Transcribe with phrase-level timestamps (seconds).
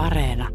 [0.00, 0.48] Areena.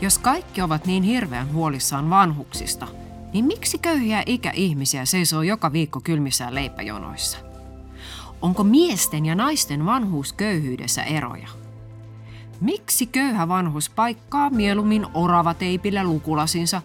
[0.00, 2.88] Jos kaikki ovat niin hirveän huolissaan vanhuksista,
[3.32, 7.38] niin miksi köyhiä ikäihmisiä seisoo joka viikko kylmissä leipäjonoissa?
[8.42, 11.48] Onko miesten ja naisten vanhuusköyhyydessä eroja?
[12.60, 16.82] Miksi köyhä vanhus paikkaa mieluummin oravateipillä lukulasinsa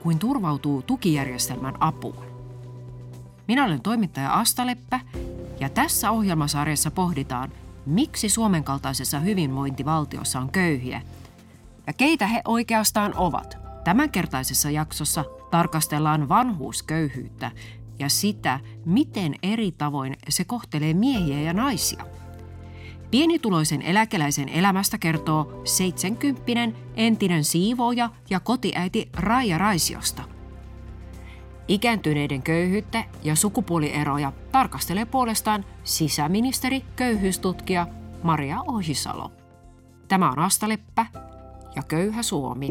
[0.00, 2.24] kuin turvautuu tukijärjestelmän apuun?
[3.48, 5.00] Minä olen toimittaja Asta Leppä
[5.60, 7.52] ja tässä ohjelmasarjassa pohditaan,
[7.86, 11.02] miksi Suomen kaltaisessa hyvinvointivaltiossa on köyhiä
[11.86, 13.58] ja keitä he oikeastaan ovat.
[13.84, 17.50] Tämänkertaisessa jaksossa tarkastellaan vanhuusköyhyyttä
[17.98, 22.06] ja sitä, miten eri tavoin se kohtelee miehiä ja naisia.
[23.10, 30.22] Pienituloisen eläkeläisen elämästä kertoo 70 entinen siivooja ja kotiäiti Raija Raisiosta.
[31.68, 37.86] Ikääntyneiden köyhyyttä ja sukupuolieroja tarkastelee puolestaan sisäministeri köyhyystutkija
[38.22, 39.32] Maria Ohisalo.
[40.08, 41.06] Tämä on Asta Leppä
[41.76, 42.68] ja köyhä Suomi.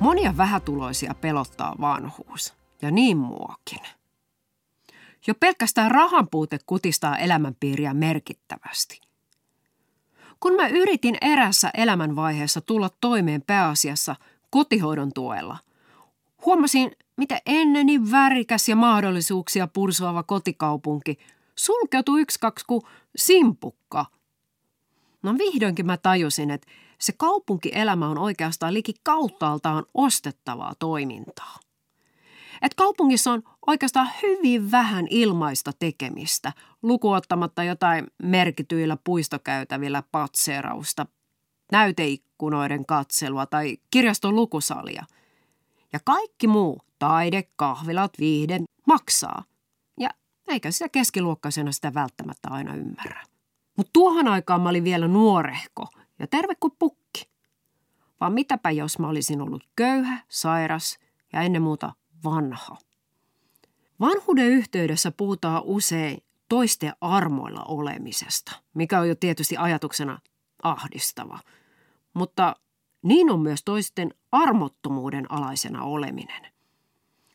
[0.00, 3.80] Monia vähätuloisia pelottaa vanhuus, ja niin muakin.
[5.26, 9.00] Jo pelkästään rahan puute kutistaa elämänpiiriä merkittävästi.
[10.40, 14.16] Kun mä yritin erässä elämänvaiheessa tulla toimeen pääasiassa
[14.50, 15.58] kotihoidon tuella,
[16.46, 21.18] huomasin, mitä enneni värikäs ja mahdollisuuksia pursuava kotikaupunki
[21.54, 22.82] sulkeutui yksi kaksi kuin
[23.16, 24.06] simpukka.
[25.22, 26.68] No vihdoinkin mä tajusin, että
[27.00, 31.58] se kaupunkielämä on oikeastaan liki kauttaaltaan ostettavaa toimintaa.
[32.62, 36.52] Et kaupungissa on oikeastaan hyvin vähän ilmaista tekemistä,
[36.82, 41.06] lukuottamatta jotain merkityillä puistokäytävillä patseerausta,
[41.72, 45.04] näyteikkunoiden katselua tai kirjaston lukusalia.
[45.92, 49.44] Ja kaikki muu, taide, kahvilat, viihde, maksaa.
[50.00, 50.08] Ja
[50.48, 53.24] eikä sitä keskiluokkaisena sitä välttämättä aina ymmärrä.
[53.76, 56.72] Mutta tuohon aikaan mä olin vielä nuorehko ja terve kuin.
[58.20, 60.98] Vaan mitäpä jos mä olisin ollut köyhä, sairas
[61.32, 61.92] ja ennen muuta
[62.24, 62.76] vanha.
[64.00, 70.18] Vanhuuden yhteydessä puhutaan usein toisten armoilla olemisesta, mikä on jo tietysti ajatuksena
[70.62, 71.38] ahdistava.
[72.14, 72.56] Mutta
[73.02, 76.52] niin on myös toisten armottomuuden alaisena oleminen.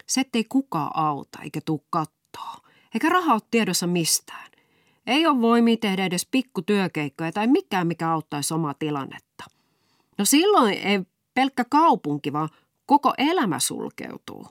[0.08, 2.56] Se, ettei kukaan auta eikä tuu kattoo,
[2.94, 4.52] eikä raha ole tiedossa mistään.
[5.08, 9.44] Ei ole voimia tehdä edes pikkutyökeikkoja tai mikään, mikä auttaisi omaa tilannetta.
[10.18, 11.02] No silloin ei
[11.34, 12.50] pelkkä kaupunki, vaan
[12.86, 14.48] koko elämä sulkeutuu.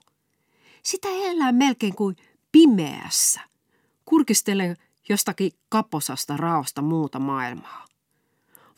[0.83, 2.17] Sitä elää melkein kuin
[2.53, 3.41] pimeässä.
[4.05, 4.77] Kurkistele
[5.09, 7.87] jostakin kaposasta raosta muuta maailmaa.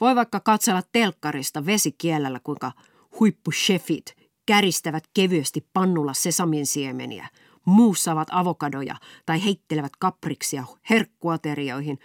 [0.01, 2.73] Voi vaikka katsella telkkarista vesikielellä, kuinka
[3.21, 4.17] huippushefit
[4.47, 7.29] käristävät kevyesti pannulla sesamin siemeniä–
[7.65, 8.97] muussaavat avokadoja
[9.27, 11.99] tai heittelevät kapriksia herkkuaterioihin,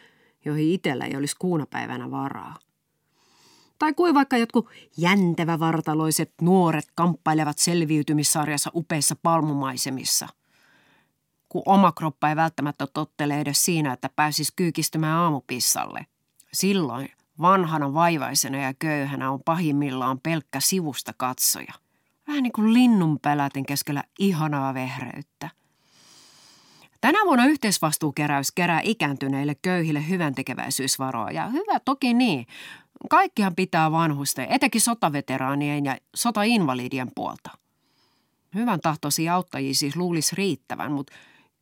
[0.46, 2.56] joihin itsellä ei olisi kuunapäivänä varaa.
[3.80, 10.28] Tai kuin vaikka jotkut jäntevävartaloiset nuoret kamppailevat selviytymissarjassa upeissa palmumaisemissa.
[11.50, 16.06] Kun oma kroppa ei välttämättä tottele edes siinä, että pääsisi kyykistymään aamupissalle.
[16.54, 17.10] Silloin
[17.42, 21.74] vanhana vaivaisena ja köyhänä on pahimmillaan pelkkä sivusta katsoja–
[22.30, 25.50] Vähän niin kuin linnun peläten keskellä ihanaa vehreyttä.
[27.02, 32.48] Tänä vuonna yhteisvastuukeräys kerää ikääntyneille köyhille hyvän tekeväisyysvaroa ja hyvä toki niin.
[33.10, 37.52] Kaikkihan pitää vanhusten, etenkin sotaveteraanien ja sotainvalidien puolta.
[38.56, 41.14] Hyvän tahtoisia auttajia siis luulisi riittävän, mutta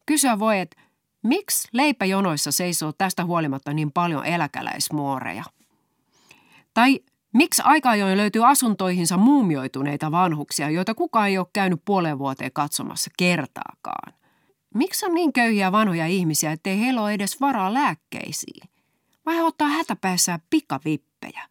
[0.05, 0.81] kysyä voi, että
[1.23, 5.43] miksi leipäjonoissa seisoo tästä huolimatta niin paljon eläkäläismuoreja?
[6.73, 6.99] Tai
[7.33, 13.11] Miksi aika ajoin löytyy asuntoihinsa muumioituneita vanhuksia, joita kukaan ei ole käynyt puolen vuoteen katsomassa
[13.17, 14.13] kertaakaan?
[14.73, 18.69] Miksi on niin köyhiä vanhoja ihmisiä, ettei heillä ole edes varaa lääkkeisiin?
[19.25, 20.39] Vai he ottaa hätäpäissään
[21.21, 21.47] pikavippejä?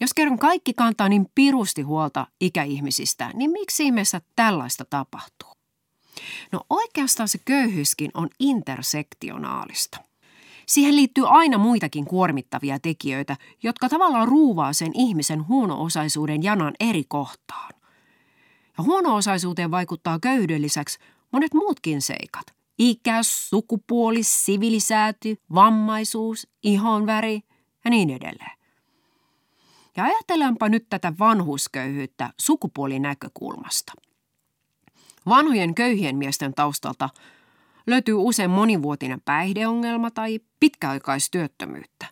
[0.00, 5.50] Jos kerran kaikki kantaa niin pirusti huolta ikäihmisistä, niin miksi ihmeessä tällaista tapahtuu?
[6.52, 9.98] No oikeastaan se köyhyyskin on intersektionaalista.
[10.66, 17.70] Siihen liittyy aina muitakin kuormittavia tekijöitä, jotka tavallaan ruuvaa sen ihmisen huono-osaisuuden janan eri kohtaan.
[18.78, 20.98] Ja huono-osaisuuteen vaikuttaa köyhyyden lisäksi
[21.32, 22.46] monet muutkin seikat.
[22.78, 27.40] Ikä, sukupuoli, sivilisääty, vammaisuus, ihonväri
[27.84, 28.58] ja niin edelleen.
[29.96, 33.92] Ja ajatellaanpa nyt tätä vanhusköyhyyttä sukupuolinäkökulmasta.
[35.28, 37.08] Vanhojen köyhien miesten taustalta
[37.86, 42.06] löytyy usein monivuotinen päihdeongelma tai pitkäaikaistyöttömyyttä.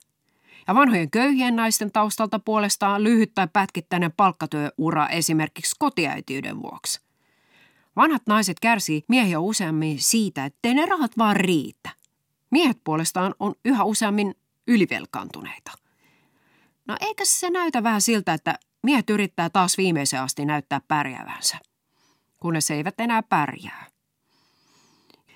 [0.68, 7.00] Ja vanhojen köyhien naisten taustalta puolestaan lyhyt tai pätkittäinen palkkatyöura esimerkiksi kotiäitiyden vuoksi.
[7.96, 11.90] Vanhat naiset kärsii miehiä useammin siitä, ettei ne rahat vaan riitä.
[12.50, 14.34] Miehet puolestaan on yhä useammin
[14.68, 15.72] ylivelkaantuneita.
[16.86, 21.58] No eikä se näytä vähän siltä, että miehet yrittää taas viimeiseen asti näyttää pärjäävänsä,
[22.40, 23.86] kunnes eivät enää pärjää.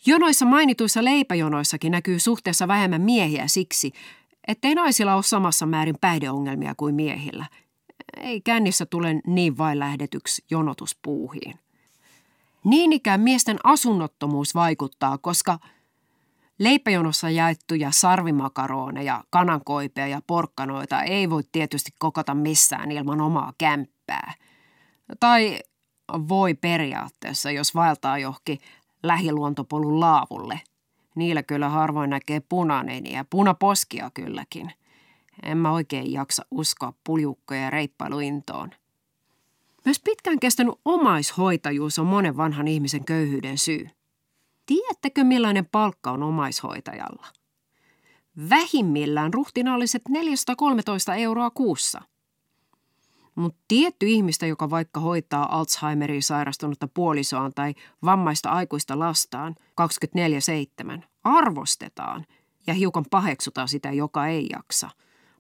[0.07, 3.93] Jonoissa mainituissa leipäjonoissakin näkyy suhteessa vähemmän miehiä siksi,
[4.49, 7.47] ettei naisilla ole samassa määrin päihdeongelmia kuin miehillä.
[8.17, 11.59] Ei kännissä tule niin vain lähdetyksi jonotuspuuhiin.
[12.65, 15.59] Niin ikään miesten asunnottomuus vaikuttaa, koska
[16.63, 24.35] leipäjonossa jaettuja sarvimakaroneja, kanankoipea ja porkkanoita ei voi tietysti kokata missään ilman omaa kämppää.
[25.21, 25.59] Tai
[26.29, 28.59] voi periaatteessa, jos vaeltaa johonkin
[29.03, 30.61] lähiluontopolun laavulle.
[31.15, 34.73] Niillä kyllä harvoin näkee punaneniä, punaposkia kylläkin.
[35.43, 38.71] En mä oikein jaksa uskoa puljukkoja ja reippailuintoon.
[39.85, 43.89] Myös pitkään kestänyt omaishoitajuus on monen vanhan ihmisen köyhyyden syy.
[44.73, 47.27] Tiedättekö millainen palkka on omaishoitajalla?
[48.51, 52.03] Vähimmillään ruhtinaalliset 413 euroa kuussa.
[53.35, 57.75] Mutta tietty ihmistä, joka vaikka hoitaa Alzheimeriin sairastunutta puolisoaan tai
[58.05, 59.55] vammaista aikuista lastaan
[60.99, 62.27] 24-7, arvostetaan
[62.67, 64.91] ja hiukan paheksutaan sitä, joka ei jaksa.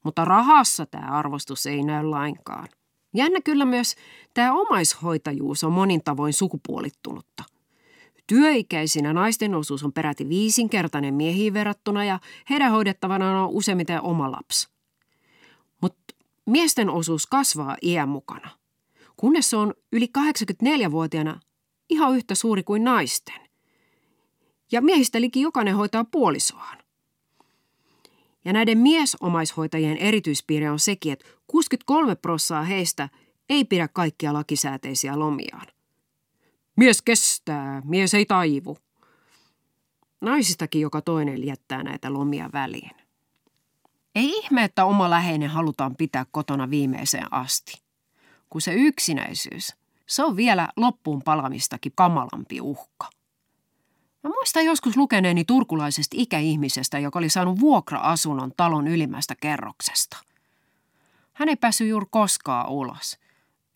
[0.03, 2.69] Mutta rahassa tämä arvostus ei näy lainkaan.
[3.15, 3.97] Jännä kyllä myös
[4.35, 7.52] tämä omaishoitajuus on monin tavoin sukupuolittunutta.
[8.33, 12.21] Työikäisinä naisten osuus on peräti viisinkertainen miehiin verrattuna ja
[12.51, 14.69] heidän hoidettavana on useimmiten oma lapsi.
[15.81, 16.15] Mutta
[16.47, 18.51] miesten osuus kasvaa iän mukana,
[19.17, 21.41] kunnes se on yli 84-vuotiaana
[21.91, 23.49] ihan yhtä suuri kuin naisten.
[24.73, 26.79] Ja miehistä liki jokainen hoitaa puolisoaan.
[28.45, 33.09] Ja näiden miesomaishoitajien erityispiirre on sekin, että 63 prossaa heistä
[33.49, 35.67] ei pidä kaikkia lakisääteisiä lomiaan.
[36.77, 38.79] Mies kestää, mies ei taivu.
[40.21, 42.91] Naisistakin joka toinen jättää näitä lomia väliin.
[44.15, 47.83] Ei ihme, että oma läheinen halutaan pitää kotona viimeiseen asti.
[48.51, 49.77] Kun se yksinäisyys,
[50.07, 53.09] se on vielä loppuun palamistakin kamalampi uhka.
[54.23, 60.17] Mä muistan joskus lukeneeni turkulaisesta ikäihmisestä, joka oli saanut vuokra-asunnon talon ylimmästä kerroksesta.
[61.33, 63.19] Hän ei päässyt juuri koskaan ulos,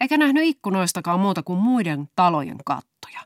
[0.00, 3.20] eikä nähnyt ikkunoistakaan muuta kuin muiden talojen kattoja.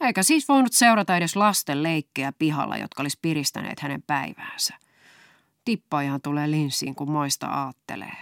[0.00, 4.74] Eikä siis voinut seurata edes lasten leikkejä pihalla, jotka olisi piristäneet hänen päiväänsä.
[5.64, 8.16] Tippaajahan tulee linssiin, kun moista aattelee.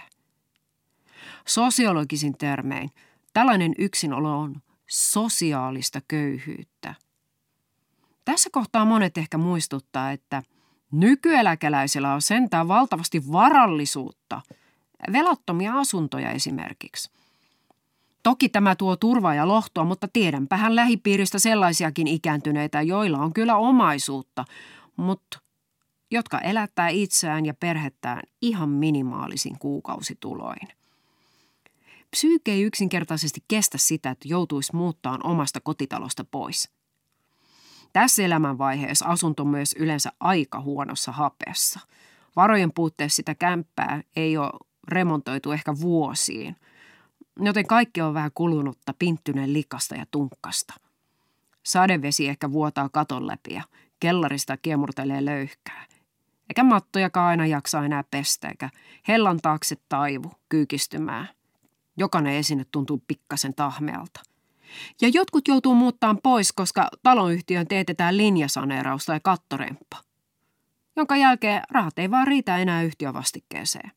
[1.47, 2.91] Sosiologisin termein
[3.33, 6.95] tällainen yksinolo on sosiaalista köyhyyttä.
[8.25, 10.43] Tässä kohtaa monet ehkä muistuttaa, että
[10.91, 14.41] nykyeläkeläisillä on sentään valtavasti varallisuutta,
[15.11, 17.11] velattomia asuntoja esimerkiksi.
[18.23, 24.45] Toki tämä tuo turvaa ja lohtoa, mutta tiedänpähän lähipiiristä sellaisiakin ikääntyneitä, joilla on kyllä omaisuutta,
[24.95, 25.39] mutta
[26.11, 30.67] jotka elättää itseään ja perhettään ihan minimaalisin kuukausituloin.
[32.11, 36.71] Psyyke ei yksinkertaisesti kestä sitä, että joutuisi muuttaa omasta kotitalosta pois.
[37.93, 41.79] Tässä elämänvaiheessa asunto myös yleensä aika huonossa hapeessa.
[42.35, 44.51] Varojen puutteessa sitä kämppää ei ole
[44.87, 46.55] remontoitu ehkä vuosiin,
[47.39, 50.73] joten kaikki on vähän kulunutta, pinttyneen likasta ja tunkkasta.
[51.63, 53.63] Sadevesi ehkä vuotaa katon läpi ja
[53.99, 55.85] kellarista kiemurtelee löyhkää.
[56.49, 58.69] Eikä mattojakaan aina jaksa enää pestä, eikä
[59.07, 61.29] hellan taakse taivu kyykistymään.
[61.97, 64.19] Jokainen esine tuntuu pikkasen tahmealta.
[65.01, 69.97] Ja jotkut joutuu muuttamaan pois, koska taloyhtiön teetetään linjasaneeraus tai kattoremppa,
[70.95, 73.91] jonka jälkeen rahat ei vaan riitä enää yhtiövastikkeeseen.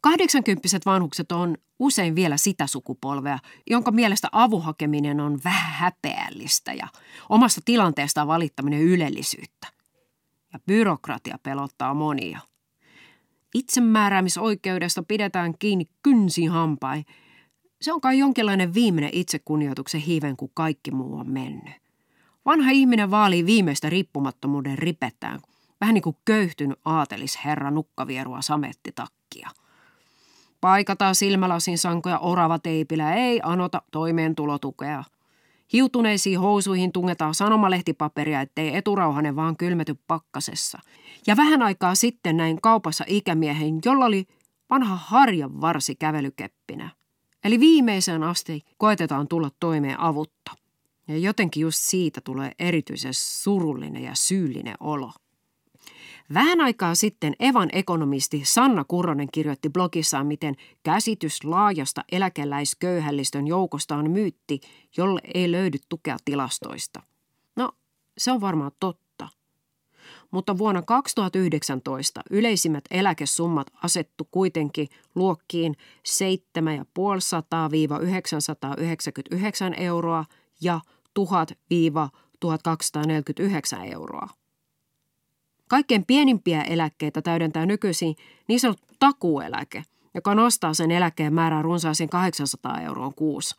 [0.00, 3.38] 80 vanhukset on usein vielä sitä sukupolvea,
[3.70, 6.88] jonka mielestä avuhakeminen on vähän häpeällistä ja
[7.28, 9.66] omasta tilanteestaan valittaminen ylellisyyttä
[10.52, 12.40] ja byrokratia pelottaa monia.
[13.54, 17.06] Itsemääräämisoikeudesta pidetään kiinni kynsin hampain.
[17.82, 21.74] Se on kai jonkinlainen viimeinen itsekunnioituksen hiven, kun kaikki muu on mennyt.
[22.44, 25.40] Vanha ihminen vaalii viimeistä riippumattomuuden ripettään,
[25.80, 29.17] vähän niin kuin köyhtynyt aatelisherra nukkavierua samettitakkia.
[30.60, 35.04] Paikataan silmälasin sankoja orava teipillä, ei anota toimeentulotukea–
[35.72, 40.78] Hiutuneisiin housuihin tungetaan sanomalehtipaperia, ettei eturauhanen vaan kylmety pakkasessa.
[41.26, 44.26] Ja vähän aikaa sitten näin kaupassa ikämiehen, jolla oli
[44.70, 46.90] vanha harjan varsi kävelykeppinä.
[47.44, 50.52] Eli viimeiseen asti koetetaan tulla toimeen avutta.
[51.08, 55.12] Ja jotenkin just siitä tulee erityisen surullinen ja syyllinen olo.
[56.34, 64.10] Vähän aikaa sitten Evan ekonomisti Sanna Kurronen kirjoitti blogissaan, miten käsitys laajasta eläkeläisköyhällistön joukosta on
[64.10, 64.60] myytti,
[64.96, 67.02] jolle ei löydy tukea tilastoista.
[67.56, 67.72] No,
[68.18, 69.28] se on varmaan totta.
[70.30, 75.76] Mutta vuonna 2019 yleisimmät eläkesummat asettu kuitenkin luokkiin
[76.08, 76.10] 750-999
[79.76, 80.24] euroa
[80.60, 80.80] ja
[81.18, 81.22] 1000-1249
[83.92, 84.28] euroa.
[85.68, 88.16] Kaikkein pienimpiä eläkkeitä täydentää nykyisin
[88.48, 89.84] niin sanottu takueläke,
[90.14, 93.56] joka nostaa sen eläkkeen määrää runsaaseen 800 euroon kuusi.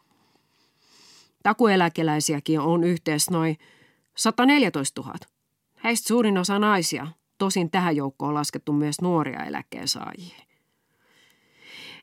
[1.44, 3.58] Takueläkeläisiäkin on yhteensä noin
[4.18, 5.16] 114 000.
[5.84, 10.36] Heistä suurin osa naisia, tosin tähän joukkoon on laskettu myös nuoria eläkkeensaajia.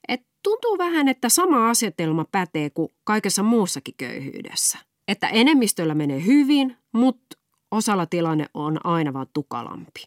[0.08, 4.78] Et tuntuu vähän, että sama asetelma pätee kuin kaikessa muussakin köyhyydessä.
[5.08, 7.36] Että enemmistöllä menee hyvin, mutta
[7.70, 10.06] Osalla tilanne on aina vaan tukalampi.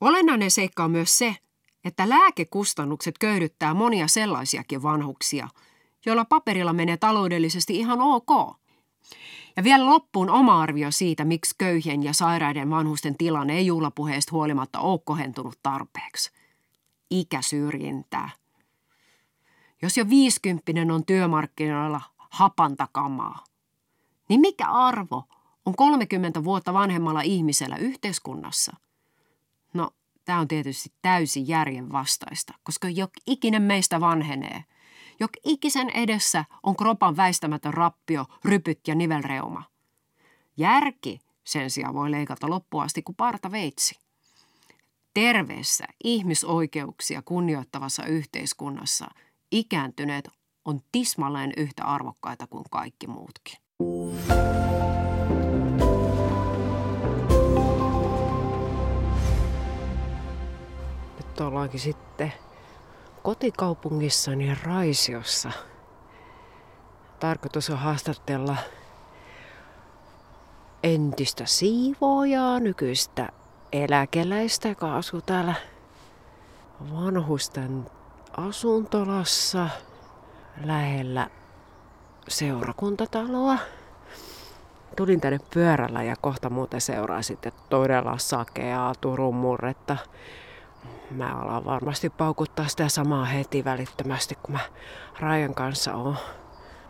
[0.00, 1.36] Olennainen seikka on myös se,
[1.84, 5.48] että lääkekustannukset köydyttää monia sellaisiakin vanhuksia,
[6.06, 8.56] joilla paperilla menee taloudellisesti ihan ok.
[9.56, 14.80] Ja vielä loppuun oma arvio siitä, miksi köyhien ja sairaiden vanhusten tilanne ei juhlapuheesta huolimatta
[14.80, 16.30] ole kohentunut tarpeeksi.
[17.10, 18.30] Ikäsyrjintää.
[19.82, 23.44] Jos jo viisikymppinen on työmarkkinoilla hapantakamaa,
[24.28, 25.24] niin mikä arvo
[25.66, 28.76] on 30 vuotta vanhemmalla ihmisellä yhteiskunnassa?
[29.74, 29.90] No,
[30.24, 34.64] tämä on tietysti täysin järjen vastaista, koska jok ikinen meistä vanhenee.
[35.20, 39.62] Jok ikisen edessä on kropan väistämätön rappio, rypyt ja nivelreuma.
[40.56, 43.98] Järki sen sijaan voi leikata loppuasti kuin parta veitsi.
[45.14, 49.06] Terveessä ihmisoikeuksia kunnioittavassa yhteiskunnassa
[49.52, 50.28] ikääntyneet
[50.64, 53.56] on tismalleen yhtä arvokkaita kuin kaikki muutkin.
[61.36, 62.32] Nyt ollaankin sitten
[63.22, 65.50] kotikaupungissani Raisiossa.
[67.20, 68.56] Tarkoitus on haastatella
[70.82, 73.28] entistä siivoojaa, nykyistä
[73.72, 75.54] eläkeläistä, joka asuu täällä
[76.92, 77.90] vanhusten
[78.36, 79.68] asuntolassa
[80.64, 81.30] lähellä
[82.28, 83.58] seurakuntataloa.
[84.96, 89.96] Tulin tänne pyörällä ja kohta muuten seuraa sitten todella sakeaa Turun murretta
[91.10, 94.60] mä alan varmasti paukuttaa sitä samaa heti välittömästi, kun mä
[95.20, 96.16] Rajan kanssa oon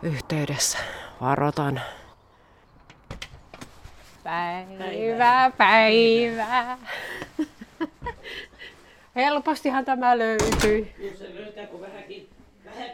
[0.03, 0.77] yhteydessä.
[1.21, 1.81] Varotan.
[4.23, 6.77] Päivä, päivä.
[9.15, 10.93] Helpostihan tämä löytyy.
[10.97, 12.29] Kyllä se löytää, kun vähänkin,
[12.65, 12.89] vähän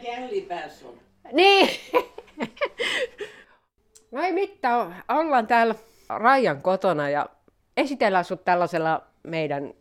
[0.48, 0.98] päässä on.
[1.32, 1.68] Niin.
[4.10, 5.74] No ei mitään, ollaan täällä
[6.08, 7.28] Rajan kotona ja
[7.76, 9.74] esitellään sut tällaisella meidän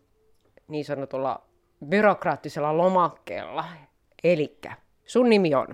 [0.67, 1.41] niin sanotulla
[1.85, 3.65] byrokraattisella lomakkeella.
[4.23, 4.57] Eli
[5.05, 5.67] sun nimi on?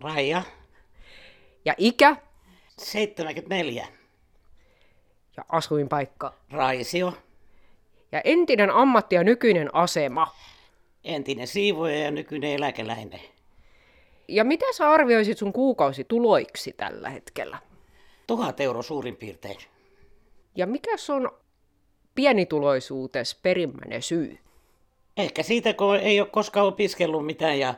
[0.00, 0.42] Raija.
[1.64, 2.16] Ja ikä?
[2.78, 3.86] 74.
[5.36, 6.34] Ja asuinpaikka?
[6.50, 7.12] Raisio.
[8.12, 10.34] Ja entinen ammatti ja nykyinen asema?
[11.04, 13.20] Entinen siivoja ja nykyinen eläkeläinen.
[14.28, 17.58] Ja mitä sä arvioisit sun kuukausituloiksi tällä hetkellä?
[18.26, 19.58] Tuhat euro suurin piirtein.
[20.56, 21.30] Ja mikä on
[22.14, 24.38] pienituloisuutes perimmäinen syy?
[25.16, 27.74] Ehkä siitä, kun ei ole koskaan opiskellut mitään ja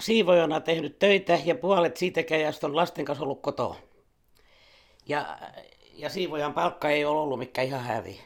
[0.00, 3.76] siivojana tehnyt töitä ja puolet siitäkään ja on lasten kanssa ollut kotoa.
[5.08, 5.38] Ja,
[5.94, 8.20] ja siivojan palkka ei ole ollut mikään ihan hävi.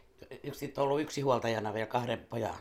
[0.53, 2.55] Sitten ollut yksi huoltajana vielä kahden pojan.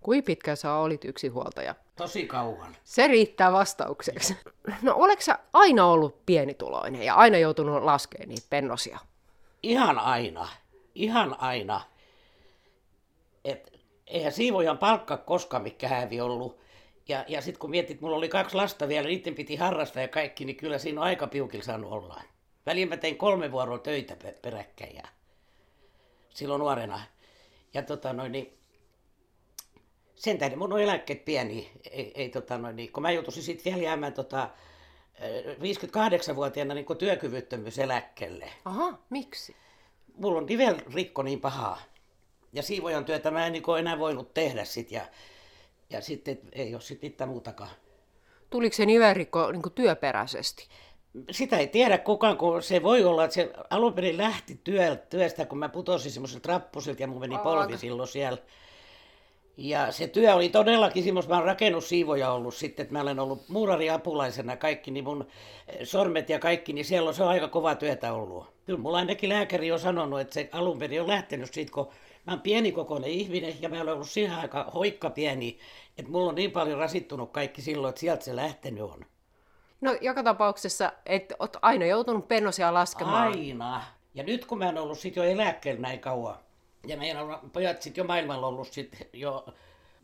[0.00, 1.74] Kui pitkä sä olit yksi huoltaja?
[1.96, 2.76] Tosi kauan.
[2.84, 4.36] Se riittää vastaukseksi.
[4.82, 8.98] No oleks sä aina ollut pienituloinen ja aina joutunut laskemaan niitä pennosia?
[9.62, 10.48] Ihan aina.
[10.94, 11.80] Ihan aina
[13.44, 13.72] et
[14.06, 16.60] eihän siivojan palkka koskaan mikä hävi ollut.
[17.08, 20.44] Ja, ja sitten kun mietit, mulla oli kaksi lasta vielä, niiden piti harrastaa ja kaikki,
[20.44, 22.22] niin kyllä siinä on aika piukilla saanut olla.
[22.66, 25.02] Väliin mä tein kolme vuoroa töitä peräkkäin ja
[26.34, 27.00] silloin nuorena.
[27.74, 28.58] Ja tota noin, niin
[30.14, 31.70] sen tähden mun on eläkkeet pieni.
[31.90, 34.50] Ei, ei tota noin, niin, kun mä joutuisin sitten vielä jäämään tota,
[35.58, 38.52] 58-vuotiaana niin työkyvyttömyyseläkkeelle.
[38.64, 39.56] Aha, miksi?
[40.16, 41.82] Mulla on nivelrikko niin pahaa
[42.52, 45.02] ja siivojan työtä mä en niin enää voinut tehdä sit ja,
[45.90, 47.70] ja sitten ei ole sitten mitään muutakaan.
[48.50, 50.68] Tuliko se niverikko niin työperäisesti?
[51.30, 55.46] Sitä ei tiedä kukaan, kun se voi olla, että se alun perin lähti työ, työstä,
[55.46, 58.38] kun mä putosin semmoiselta rappusilta ja mun meni polvi silloin siellä.
[59.56, 63.48] Ja se työ oli todellakin semmoista, mä oon rakennussiivoja ollut sitten, että mä olen ollut
[63.48, 65.26] muurariapulaisena kaikki, niin mun
[65.84, 68.46] sormet ja kaikki, niin siellä on se on aika kova työtä ollut.
[68.64, 71.88] Kyllä mulla ainakin lääkäri on sanonut, että se alun perin on lähtenyt siitä, kun
[72.26, 75.58] mä oon pienikokoinen ihminen ja mä olen ollut siihen aika hoikka pieni,
[75.98, 79.04] että mulla on niin paljon rasittunut kaikki silloin, että sieltä se lähtenyt on.
[79.80, 83.32] No joka tapauksessa, että oot aina joutunut pennosia laskemaan.
[83.32, 83.82] Aina.
[84.14, 86.36] Ja nyt kun mä oon ollut sit jo eläkkeellä näin kauan,
[86.86, 89.46] ja meidän on pojat sitten jo maailmalla ollut sit jo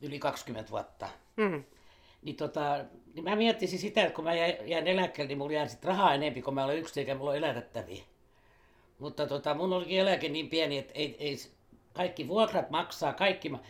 [0.03, 1.65] yli 20 vuotta, Mm.
[2.23, 2.85] niin, tota,
[3.15, 6.15] niin mä miettisin sitä, että kun mä jään, jään eläkkeelle, niin mulla jää sit rahaa
[6.15, 8.03] enempi, kun mä olen yksi eikä mulla ole elätettäviä.
[8.99, 11.37] Mutta tota, mun olikin eläke niin pieni, että ei, ei,
[11.99, 13.49] kaikki vuokrat maksaa, kaikki.
[13.49, 13.61] ma-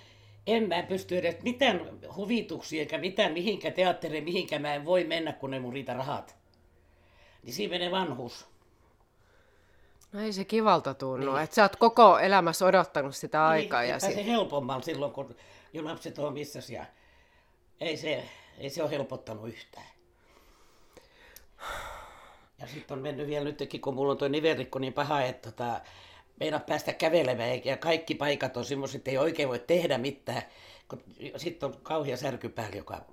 [0.46, 1.80] En mä pysty edes mitään
[2.16, 6.36] huvituksia eikä mitään mihinkä teatteriin, mihinkä mä en voi mennä, kun ei mun riitä rahat.
[7.42, 8.46] Niin siinä menee vanhuus.
[10.12, 11.44] No ei se kivalta tunnu, niin.
[11.44, 13.80] että sä oot koko elämässä odottanut sitä aikaa.
[13.80, 15.36] Niin, ja ja se si- helpommalla silloin, kun
[15.72, 16.84] jo lapset on missä ja
[17.80, 18.24] ei se,
[18.58, 19.86] ei se ole helpottanut yhtään.
[22.58, 25.80] Ja sitten on mennyt vielä nytkin, kun mulla on tuo nivelrikko niin paha, että tota,
[26.40, 30.42] meidän päästä kävelemään, ja kaikki paikat on semmoiset, että ei oikein voi tehdä mitään,
[30.88, 31.02] kun
[31.36, 33.04] sitten on kauhea särky päällä, joka...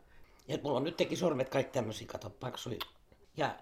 [0.48, 2.79] Ja mulla on nytkin sormet kaikki tämmöisiä, kato, paksui.
[3.38, 3.55] Ja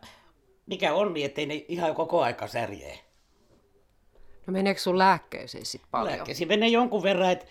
[0.65, 2.99] mikä on niin, ettei ne ihan koko aika särjee.
[4.47, 6.15] No meneekö sun lääkkeeseen sit paljon?
[6.15, 7.45] Lääkkeisiin menee jonkun verran, että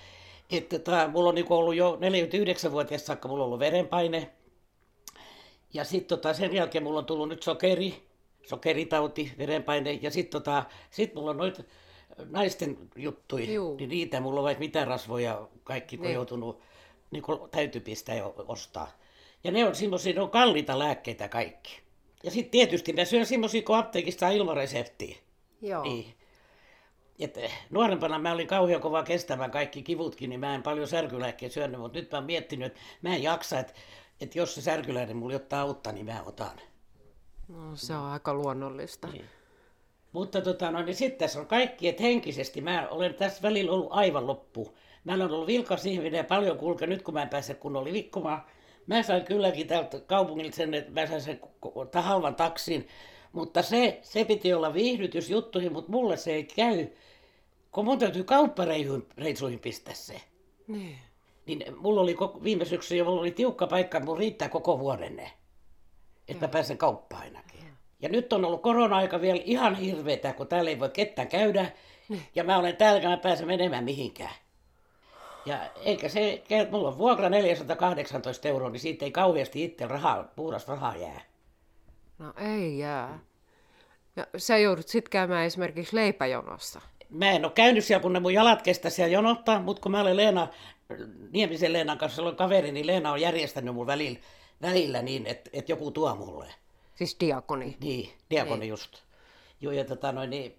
[0.57, 4.31] että tota, mulla on niinku ollut jo 49-vuotiaasta saakka, mulla on ollut verenpaine.
[5.75, 8.03] Ja sitten tota, sen jälkeen mulla on tullut nyt sokeri,
[8.47, 9.93] sokeritauti, verenpaine.
[9.93, 11.63] Ja sitten tota, sit mulla on noita
[12.31, 13.77] naisten juttuja, Juu.
[13.77, 16.15] niin niitä mulla on vaikka mitä rasvoja, kaikki kun Niin.
[16.15, 16.61] joutunut,
[17.11, 18.91] niin kun täytyy pistää ja ostaa.
[19.45, 21.81] Ja ne on semmoisia, ne on kalliita lääkkeitä kaikki.
[22.23, 25.17] Ja sitten tietysti mä syön semmoisia, kun apteekista ilman reseptiä.
[25.63, 25.83] Joo.
[25.83, 26.15] Niin.
[27.19, 31.55] Et eh, nuorempana mä olin kauhean kova kestämään kaikki kivutkin, niin mä en paljon särkylääkkeitä
[31.55, 33.73] syönyt, mutta nyt mä oon miettinyt, että mä en jaksa, että,
[34.21, 36.61] että jos se särkyläinen mulla jotain auttaa, niin mä otan.
[37.49, 39.09] No, se on aika luonnollista.
[39.09, 39.25] Niin.
[40.13, 43.89] Mutta tota, no, niin sitten tässä on kaikki, että henkisesti mä olen tässä välillä ollut
[43.91, 44.77] aivan loppu.
[45.05, 48.45] Mä olen ollut vilkas ihminen ja paljon kulke nyt kun mä en pääse kunnolla liikkumaan.
[48.87, 51.41] Mä sain kylläkin täältä kaupungilta sen, että mä sain sen
[51.95, 52.89] halvan taksin.
[53.33, 56.89] Mutta se, se piti olla viihdytysjuttuihin, mutta mulle se ei käy.
[57.73, 60.21] Kun mun täytyy kauppareisuihin pistää se.
[60.69, 60.99] Niin.
[61.47, 65.17] Niin mulla oli koko, viime syksy jo mulla oli tiukka paikka, mun riittää koko vuoden
[65.17, 65.33] ne.
[66.29, 67.52] Että mä pääsen kauppaan ainakin.
[68.03, 71.67] Ja nyt on ollut korona-aika vielä ihan hirveetä, kun täällä ei voi ketään käydä.
[72.35, 74.35] Ja mä olen täällä, mä pääsen menemään mihinkään.
[75.47, 80.69] Ja eikä se, mulla on vuokra 418 euroa, niin siitä ei kauheasti itse rahaa, puhdas
[80.69, 81.21] rahaa jää.
[82.19, 83.19] No ei jää.
[84.17, 86.81] Ja sä joudut sit käymään esimerkiksi leipäjonossa.
[87.11, 90.01] Mä en ole käynyt siellä, kun ne mun jalat kestä siellä jonottaa, mutta kun mä
[90.01, 90.49] olen Leena,
[91.31, 94.19] Niemisen Leenan kanssa, kaveri, niin Leena on järjestänyt mun välillä,
[94.63, 96.55] välillä niin, että, että joku tuo mulle.
[96.95, 97.77] Siis diakoni.
[97.81, 98.99] Niin, diakoni just.
[99.61, 100.59] Joo, ja tota noin, niin,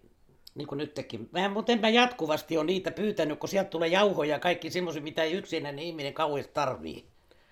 [0.56, 1.30] niin kuin nytkin.
[1.32, 5.02] Mä, mutta en mä jatkuvasti ole niitä pyytänyt, kun sieltä tulee jauhoja ja kaikki semmoisia,
[5.02, 7.06] mitä ei yksinäinen ihminen kauheasti tarvii.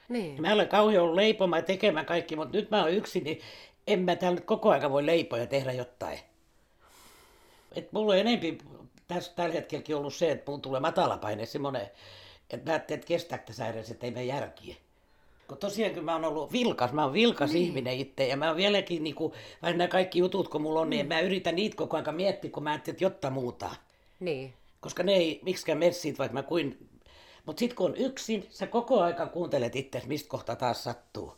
[0.10, 0.42] Niin.
[0.42, 3.42] Mä olen kauhean ollut leipomaan ja tekemään kaikki, mutta nyt mä oon yksin, niin
[3.88, 6.20] en mä täällä nyt koko aika voi leipoa ja tehdä jotain.
[7.76, 8.58] Et mulla on enempi
[9.08, 11.82] tässä tällä hetkelläkin ollut se, että mun tulee matalapaine semmoinen,
[12.50, 14.76] että mä ajattelin, että kestääkö tässä edes, että ei mene järkiä.
[15.52, 17.66] Kun tosiaankin mä oon ollut vilkas, mä oon vilkas niin.
[17.66, 20.90] ihminen itse ja mä oon vieläkin, niin kuin, vaikka nämä kaikki jutut kun mulla on,
[20.90, 23.70] niin mä yritän niitä koko ajan miettiä, kun mä ajattelin, että jotta muuta.
[24.20, 24.54] Niin.
[24.80, 26.90] Koska ne ei miksikään mene siitä, vaikka mä kuin...
[27.46, 31.34] Mutta sitten kun on yksin, sä koko aika kuuntelet itse, mistä kohta taas sattuu.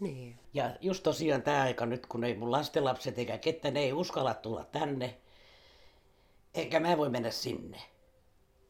[0.00, 0.34] Niin.
[0.54, 4.34] Ja just tosiaan tämä aika nyt, kun ei mun lastenlapset eikä ketään, ne ei uskalla
[4.34, 5.16] tulla tänne,
[6.54, 7.78] eikä mä voi mennä sinne.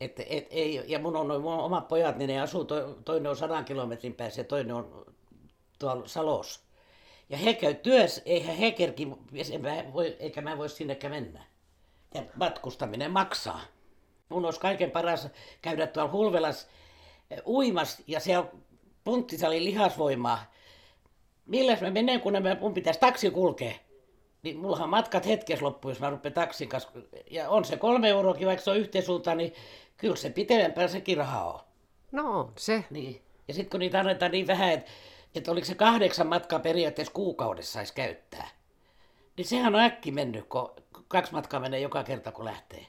[0.00, 3.37] Et, et, ei, ja mun on, mun omat pojat, niin ne asuu, to, toinen on
[3.37, 5.07] sadan kilometrin päässä ja toinen on
[5.78, 6.61] tuolla Salossa.
[7.28, 11.44] Ja he käy työssä, eihän he kerki, mä voi, eikä mä voi sinnekään mennä.
[12.14, 13.61] Ja matkustaminen maksaa.
[14.28, 15.28] Mun olisi kaiken paras
[15.62, 16.68] käydä tuolla Hulvelas
[17.30, 18.46] eh, uimas ja siellä
[19.04, 20.52] punttissa oli lihasvoimaa.
[21.46, 23.72] Milläs mä menen, kun mä, mun pitäisi taksi kulkea?
[24.42, 26.90] Niin mullahan matkat hetkessä loppuu, jos mä rupean taksin kanssa.
[27.30, 29.52] Ja on se kolme euroakin, vaikka se on yhteisuunta, niin
[29.96, 31.61] kyllä se pitempään sekin raha on.
[32.12, 32.85] No on se.
[32.90, 33.22] Niin.
[33.48, 34.90] Ja sitten kun niitä annetaan niin vähän, että,
[35.35, 38.48] että oliko se kahdeksan matkaa periaatteessa kuukaudessa saisi käyttää.
[39.37, 40.70] Niin sehän on äkki mennyt, kun
[41.09, 42.87] kaksi matkaa menee joka kerta, kun lähtee.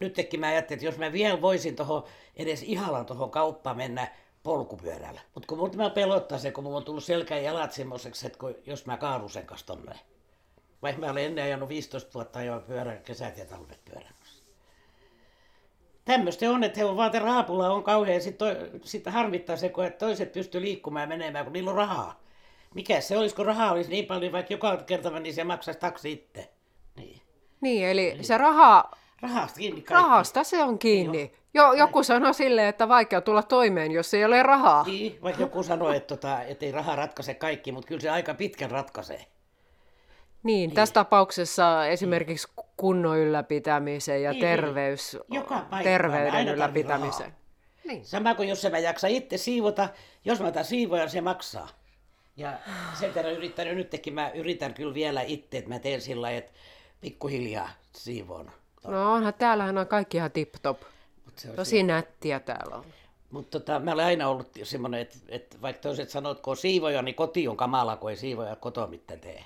[0.00, 4.08] Nytkin mä ajattelin, että jos mä vielä voisin toho, edes ihalan tuohon kauppaan mennä
[4.42, 5.20] polkupyörällä.
[5.34, 8.38] Mutta kun mut mä pelottaa se, kun mulla on tullut selkä ja jalat semmoiseksi, että
[8.38, 10.00] kun, jos mä kaadun sen kanssa tonne.
[10.82, 14.14] Vaikka mä olen ennen ajanut 15 vuotta ajoin pyörän kesät ja talvet pyörän.
[16.12, 18.20] Tämmöistä on, että he on vaan rahapula on kauhean.
[18.20, 22.20] Sitten sit harmittaa se, kun että toiset pystyy liikkumaan ja menemään, kun niillä on rahaa.
[22.74, 26.12] Mikä se olisi, kun rahaa olisi niin paljon, vaikka joka kerta niin se maksaisi taksi
[26.12, 26.50] itse.
[26.96, 27.20] Niin.
[27.60, 28.24] Niin, eli niin.
[28.24, 28.90] se raha...
[29.22, 29.94] Rahasta kiinni kaikki.
[29.94, 31.32] Rahasta se on kiinni.
[31.54, 34.84] Jo, joku sanoi silleen, että vaikea tulla toimeen, jos ei ole rahaa.
[34.84, 38.34] Niin, vaikka joku sanoi, että, tota, että ei raha ratkaise kaikki, mutta kyllä se aika
[38.34, 39.26] pitkän ratkaisee.
[40.42, 40.74] Niin, niin.
[40.74, 47.32] tässä tapauksessa esimerkiksi kunnon ylläpitämiseen ja niin, terveys, Joka terveyden ylläpitämiseen.
[47.84, 48.04] Niin.
[48.04, 49.88] Sama kuin jos mä jaksa itse siivota,
[50.24, 51.68] jos mä otan siivoja, se maksaa.
[52.36, 52.58] Ja
[53.00, 56.52] sen verran yrittänyt nytkin, mä yritän kyllä vielä itse, että mä teen sillä lailla, että
[57.00, 58.50] pikkuhiljaa siivoon.
[58.86, 60.82] No onhan, täällähän on kaikki ihan tip-top.
[61.56, 61.82] Tosi se...
[61.82, 62.84] nättiä täällä on.
[63.30, 66.56] Mutta tota, mä olen aina ollut semmoinen, että, että vaikka toiset sanoo, että kun on
[66.56, 69.44] siivoja, niin koti on kamala, kun ei siivoja kotoa mitään tee.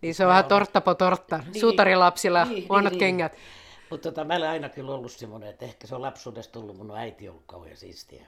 [0.00, 3.32] Niin se on vähän tortta po tortta, niin, suutarilapsilla niin, huonot niin, kengät.
[3.32, 3.42] Niin.
[3.90, 6.96] Mutta tota, mä olen aina kyllä ollut semmoinen, että ehkä se on lapsuudesta tullut, mun
[6.96, 8.26] äiti on ollut kauhean siistiä.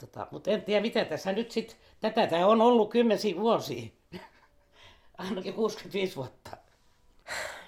[0.00, 3.88] tota, mutta en tiedä, mitä tässä nyt sitten, tätä tämä on ollut kymmensiä vuosia,
[5.18, 6.56] ainakin 65 vuotta.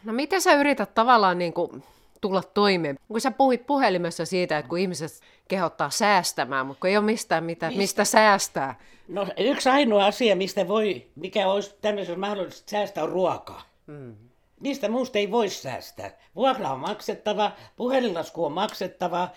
[0.05, 1.83] No miten sä yrität tavallaan niin kuin
[2.20, 2.98] tulla toimeen?
[3.09, 7.44] Kun sä puhuit puhelimessa siitä, että kun ihmiset kehottaa säästämään, mutta kun ei ole mistään
[7.44, 8.79] mitään, mistä, mistä säästää.
[9.09, 13.62] No yksi ainoa asia, mistä voi, mikä olisi tämmöisessä mahdollista säästää, on ruokaa.
[13.87, 14.16] Mm.
[14.61, 16.11] Mistä muusta ei voi säästää.
[16.35, 19.29] Vuokra on maksettava, puhelinlasku on maksettava,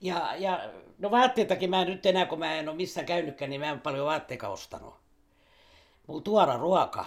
[0.00, 3.70] ja, ja no vaatteitakin mä nyt enää, kun mä en ole missään käynytkään, niin mä
[3.70, 4.94] en paljon vaatteita ostanut.
[6.06, 7.06] Mulla tuora ruoka,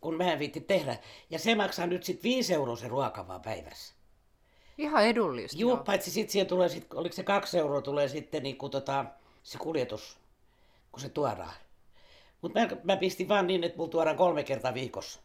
[0.00, 0.96] kun mä en viitti tehdä.
[1.30, 3.94] Ja se maksaa nyt sitten 5 euroa se ruoka vaan päivässä.
[4.80, 5.58] Ihan edullista.
[5.58, 9.04] Joo, paitsi sitten siihen tulee, sit, oliko se kaksi euroa tulee sitten niin kuin tota,
[9.42, 10.18] se kuljetus,
[10.92, 11.54] kun se tuodaan.
[12.42, 15.20] Mutta mä, mä, pistin vaan niin, että mulla tuodaan kolme kertaa viikossa.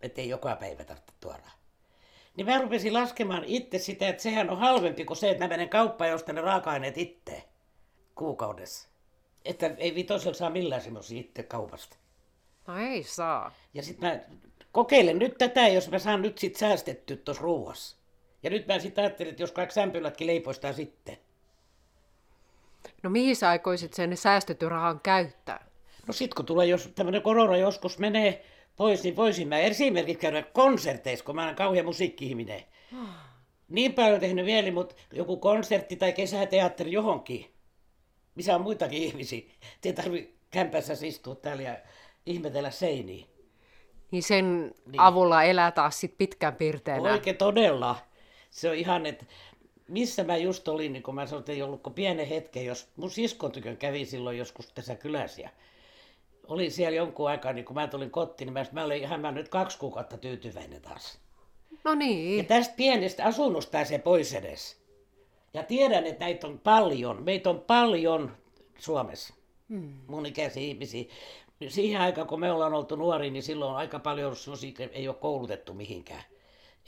[0.00, 1.50] Että ei joka päivä tarvitse tuoda.
[2.36, 5.68] Niin mä rupesin laskemaan itse sitä, että sehän on halvempi kuin se, että mä menen
[5.68, 7.44] kauppaan ja ostan ne raaka-aineet itse
[8.14, 8.88] kuukaudessa.
[9.44, 11.96] Että ei vitosella saa millään semmoisia itse kaupasta.
[12.66, 13.52] No ei saa.
[13.74, 14.36] Ja sitten mä
[14.72, 17.97] kokeilen nyt tätä, jos mä saan nyt sit säästettyä tuossa ruuassa.
[18.42, 21.18] Ja nyt mä sitten ajattelin, että jos kaikki sämpylätkin leipoistaa sitten.
[23.02, 25.66] No mihin sä aikoisit sen säästetty rahan käyttää?
[26.06, 28.44] No sit kun tulee, jos tämmöinen korona joskus menee
[28.76, 32.64] pois, niin voisin mä esimerkiksi käydä konserteissa, kun mä olen kauhean musiikki-ihminen.
[33.68, 37.54] Niin paljon tehnyt vielä, mutta joku konsertti tai kesäteatteri johonkin,
[38.34, 39.42] missä on muitakin ihmisiä.
[39.80, 41.76] Te tarvitse kämpässä istua täällä ja
[42.26, 43.26] ihmetellä seiniä.
[44.10, 45.00] Niin sen niin.
[45.00, 47.12] avulla elää taas sit pitkän piirteenä.
[47.12, 47.96] Oikein todella
[48.50, 49.24] se on ihan, että
[49.88, 52.88] missä mä just olin, niin kun mä sanoin, että ei ollut kuin pienen hetken, jos
[52.96, 55.50] mun siskon tykön kävi silloin joskus tässä kylässä ja
[56.48, 59.32] oli siellä jonkun aikaa, niin kun mä tulin kotiin, niin mä, mä olin ihan mä
[59.32, 61.18] nyt kaksi kuukautta tyytyväinen taas.
[61.84, 62.38] No niin.
[62.38, 64.76] Ja tästä pienestä asunnosta pääsee pois edes.
[65.54, 67.22] Ja tiedän, että näitä on paljon.
[67.22, 68.36] Meitä on paljon
[68.78, 69.34] Suomessa,
[69.68, 69.92] hmm.
[70.06, 71.04] mun ikäisiä ihmisiä.
[71.68, 75.74] Siihen aikaan, kun me ollaan oltu nuoria, niin silloin aika paljon sellaisia, ei ole koulutettu
[75.74, 76.22] mihinkään.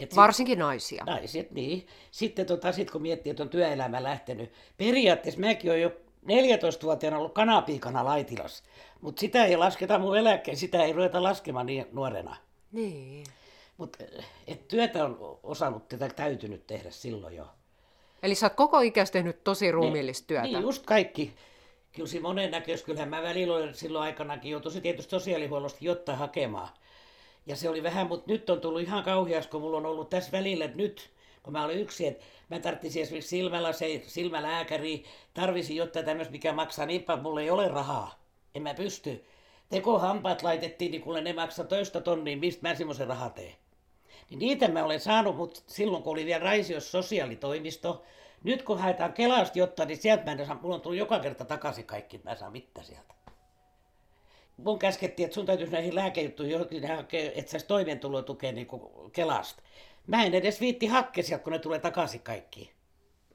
[0.00, 1.04] Et Varsinkin sit, naisia.
[1.04, 1.86] Naiset, niin.
[2.10, 4.52] Sitten tota, sit kun miettii, että on työelämä lähtenyt.
[4.76, 5.92] Periaatteessa mäkin olen jo
[6.26, 8.62] 14-vuotiaana ollut kanapiikana Laitilas.
[9.00, 12.36] Mutta sitä ei lasketa mun eläkkeen, sitä ei ruveta laskemaan niin nuorena.
[12.72, 13.24] Niin.
[13.76, 14.04] Mutta
[14.68, 17.46] työtä on osannut tätä täytynyt tehdä silloin jo.
[18.22, 20.46] Eli sä oot koko ikäis tehnyt tosi ruumiillista työtä.
[20.46, 21.32] Niin, just kaikki.
[21.92, 26.68] Kyllä se monen näköis, kyllähän mä välillä silloin aikanakin jo tosi tietysti sosiaalihuollosta jotta hakemaan.
[27.46, 30.32] Ja se oli vähän, mutta nyt on tullut ihan kauheas, kun mulla on ollut tässä
[30.32, 31.10] välillä, että nyt,
[31.42, 36.52] kun mä olin yksi, että mä tarvitsisin esimerkiksi silmällä se, silmälääkäri, tarvisin jotain tämmöistä, mikä
[36.52, 38.20] maksaa niin paljon, mulla ei ole rahaa.
[38.54, 39.24] En mä pysty.
[39.68, 43.54] Tekohampaat laitettiin, niin kuule ne maksaa toista tonnia, mistä mä semmoisen rahaa teen.
[44.30, 48.02] Niin niitä mä olen saanut, mutta silloin kun oli vielä Raisiossa sosiaalitoimisto,
[48.44, 51.44] nyt kun haetaan Kelasta jotta, niin sieltä mä en saa, mulla on tullut joka kerta
[51.44, 53.14] takaisin kaikki, että mä saan mitään sieltä
[54.64, 58.68] mun käskettiin, että sun täytyisi näihin lääkejuttuihin johonkin hakea, että saisi toimeentulotukea niin
[59.12, 59.62] Kelasta.
[60.06, 62.72] Mä en edes viitti hakkea kun ne tulee takaisin kaikki.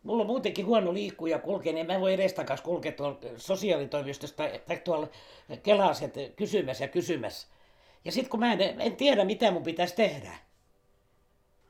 [0.04, 4.78] Mulla on muutenkin huono liikkuja kulkea, niin mä voi edes takaisin kulkea tuolla sosiaalitoimistosta tai
[4.78, 5.08] tuolla
[5.64, 7.48] Kelassa kysymässä ja kysymässä.
[8.06, 10.32] Ja sitten kun mä en, en tiedä, mitä mun pitäisi tehdä.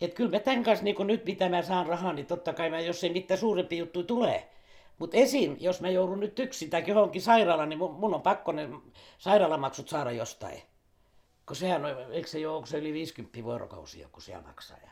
[0.01, 2.79] Että kyllä mä tämän kanssa niin nyt, mitä mä saan rahaa, niin totta kai mä,
[2.79, 4.49] jos ei mitään suurempi juttu tulee,
[4.99, 5.57] mutta esim.
[5.59, 8.69] jos mä joudun nyt yksin tai johonkin sairaalaan, niin mun, on pakko ne
[9.17, 10.61] sairaalamaksut saada jostain.
[11.45, 14.77] Kun sehän on, eikö se ole, onko se yli 50 vuorokausia joku siellä maksaa.
[14.83, 14.89] Ja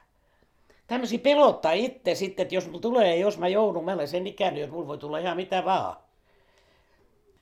[0.88, 4.64] tämmöisiä pelottaa itse sitten, että jos mulla tulee, jos mä joudun, mä olen sen ikäinen,
[4.64, 5.96] että mulla voi tulla ihan mitä vaan.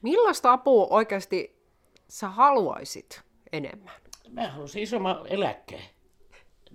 [0.01, 1.61] Millaista apua oikeasti
[2.07, 3.21] sä haluaisit
[3.51, 3.93] enemmän?
[4.29, 5.83] Mä haluaisin isomman eläkkeen.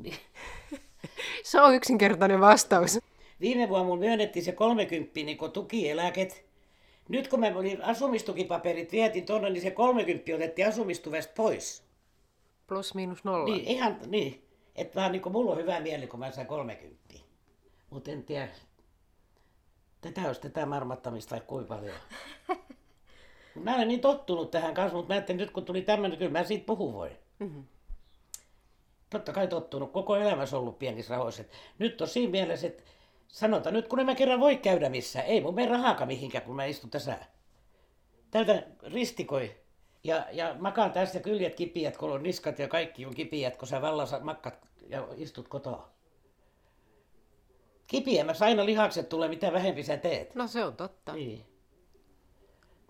[1.45, 2.99] se on yksinkertainen vastaus.
[3.41, 6.47] Viime vuonna mun myönnettiin se 30 niin tukieläket.
[7.09, 11.85] Nyt kun mä olin asumistukipaperit vietin tuonne, niin se 30 otettiin asumistuvesta pois.
[12.67, 13.55] Plus miinus nolla.
[13.55, 14.43] Niin, ihan niin.
[14.75, 17.15] Että vaan niin kuin mulla on hyvä mieli, kun mä sain 30.
[17.91, 18.49] Mutta en tiedä,
[20.01, 21.97] tätä olisi tätä marmattamista vai kuinka paljon.
[23.65, 26.45] mä olen niin tottunut tähän kanssa, mutta mä ajattelin nyt kun tuli tämmöinen, kyllä mä
[26.45, 27.11] siitä puhun voi.
[27.39, 27.65] Mm-hmm.
[29.11, 31.45] Totta kai tottunut, koko elämässä ollut pienissä rahoissa.
[31.79, 32.83] Nyt on siinä mielessä, että
[33.29, 36.57] sanotaan nyt kun en mä kerran voi käydä missään, ei mun mene rahaakaan mihinkään, kun
[36.57, 37.19] mä istun tässä.
[38.31, 39.57] Täältä ristikoi
[40.05, 43.83] ja, ja makaan tässä kyljet kipiät, kun on niskat ja kaikki on kipiät, kun sä
[43.83, 45.91] vallassa makkat ja istut kotoa.
[47.87, 50.35] Kipiämässä aina lihakset tulee, mitä vähempi sä teet.
[50.35, 51.13] No se on totta.
[51.13, 51.45] Niin.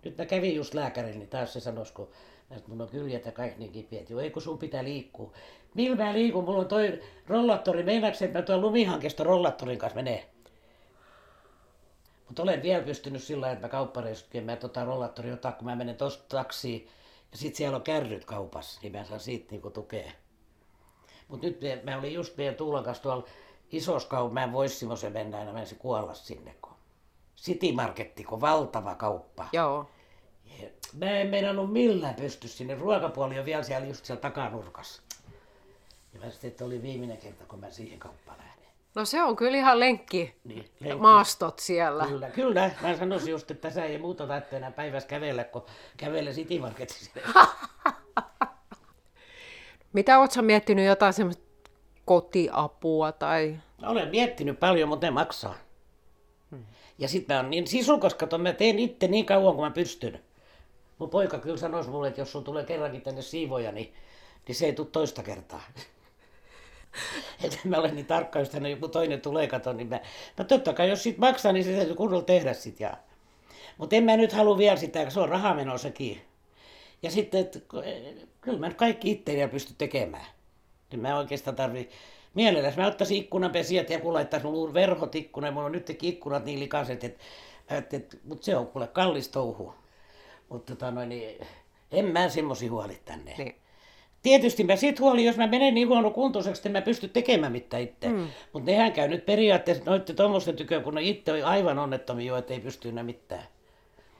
[0.05, 2.11] Nyt mä kävin just lääkärillä, niin taas se sanoisi, kun
[2.51, 4.09] että mun on kyljet ja kaikki niin kipiät.
[4.09, 5.31] Joo, ei kun sun pitää liikkua.
[5.73, 6.43] Millä mä liikun?
[6.43, 7.83] Mulla on toi rollattori.
[7.83, 10.29] Meinaatko, että mä tuon lumihankesta rollattorin kanssa menee?
[12.27, 15.75] Mutta olen vielä pystynyt sillä lailla, että mä kauppareissutkin, mä tota rollattori ottaa, kun mä
[15.75, 16.87] menen tosta taksiin.
[17.31, 20.11] Ja sit siellä on kärryt kaupassa, niin mä saan siitä niinku tukea.
[21.27, 23.27] Mutta nyt me, mä olin just meidän Tuulan kanssa tuolla
[23.71, 26.55] isossa kaupassa, mä en voi semmoisen mennä en se kuolla sinne.
[26.61, 26.73] Kun
[27.37, 29.47] City Marketti, kun valtava kauppa.
[29.51, 29.89] Joo.
[30.93, 32.75] Mä en meinannut millään pysty sinne.
[32.75, 35.01] Ruokapuoli on vielä siellä just siellä takanurkassa.
[36.13, 38.67] Ja mä sitten, että oli viimeinen kerta, kun mä siihen kauppaan lähdin.
[38.95, 40.35] No se on kyllä ihan lenkki.
[40.43, 41.01] Niin, lenkki.
[41.01, 42.07] Maastot siellä.
[42.07, 42.71] Kyllä, kyllä.
[42.81, 45.65] Mä sanoisin just, että tässä ei muuta tarvitse enää päivässä kävellä, kun
[45.97, 47.11] kävelee City Marketissa.
[49.93, 51.43] Mitä oot sä miettinyt jotain semmoista
[52.05, 53.57] kotiapua tai...
[53.83, 55.55] Olen miettinyt paljon, mutta ne maksaa.
[56.97, 60.19] Ja sitten mä oon niin sisukas, kato, mä teen itse niin kauan kuin mä pystyn.
[60.99, 63.93] Mun poika kyllä sanoisi mulle, että jos sun tulee kerrankin tänne siivoja, niin,
[64.47, 65.63] niin se ei tule toista kertaa.
[67.43, 69.99] että mä olen niin tarkka, jos tänne joku toinen tulee, kato, niin mä...
[70.37, 72.79] No totta kai, jos sit maksaa, niin se täytyy kunnolla tehdä sit.
[72.79, 72.97] Ja...
[73.77, 76.21] Mutta en mä nyt halua vielä sitä, kun se on rahameno sekin.
[77.03, 77.59] Ja sitten, että
[78.41, 80.25] kyllä mä nyt kaikki itse pysty tekemään.
[80.91, 81.89] Niin mä oikeastaan tarvii
[82.33, 82.77] mielelläsi.
[82.77, 85.53] Mä ottaisin ikkunanpesijät ja kun laittaisin mulla verhot ikkunan.
[85.53, 87.23] Mulla on nytkin ikkunat niin likaiset, että,
[87.69, 89.73] että, että mutta se on kuule kallis touhu.
[90.49, 91.47] Mutta tota noin, niin,
[91.91, 93.35] en mä semmosia huoli tänne.
[93.37, 93.55] Niin.
[94.23, 97.83] Tietysti mä sit huolin, jos mä menen niin huono kuntoiseksi, että mä pysty tekemään mitään
[97.83, 98.07] itse.
[98.09, 98.27] Mm.
[98.53, 102.37] Mutta nehän käy nyt periaatteessa noitte tuommoisten tykö, kun ne itse on aivan onnettomia jo,
[102.37, 103.43] että ei pysty enää mitään.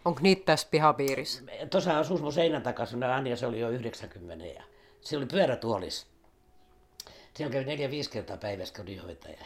[0.05, 1.43] Onko niitä tässä pihapiirissä?
[1.69, 4.63] Tuossa asuisi mun seinän takana semmoinen Anja, se oli jo 90 ja
[5.01, 6.07] se oli pyörätuolis.
[7.33, 9.45] Siellä kävi neljä, viisi kertaa päivässä kodinhoitaja.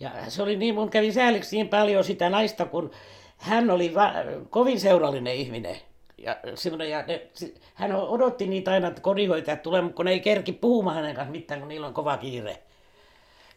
[0.00, 2.90] Ja se oli niin, mun kävi sääliksi niin paljon sitä naista, kun
[3.36, 4.12] hän oli va-
[4.50, 5.76] kovin seurallinen ihminen.
[6.18, 7.28] Ja, semmoinen, ja ne,
[7.74, 11.32] hän odotti niitä aina, että kodinhoitajat tulee, mutta kun ne ei kerki puhumaan hänen kanssa
[11.32, 12.62] mitään, kun niillä on kova kiire.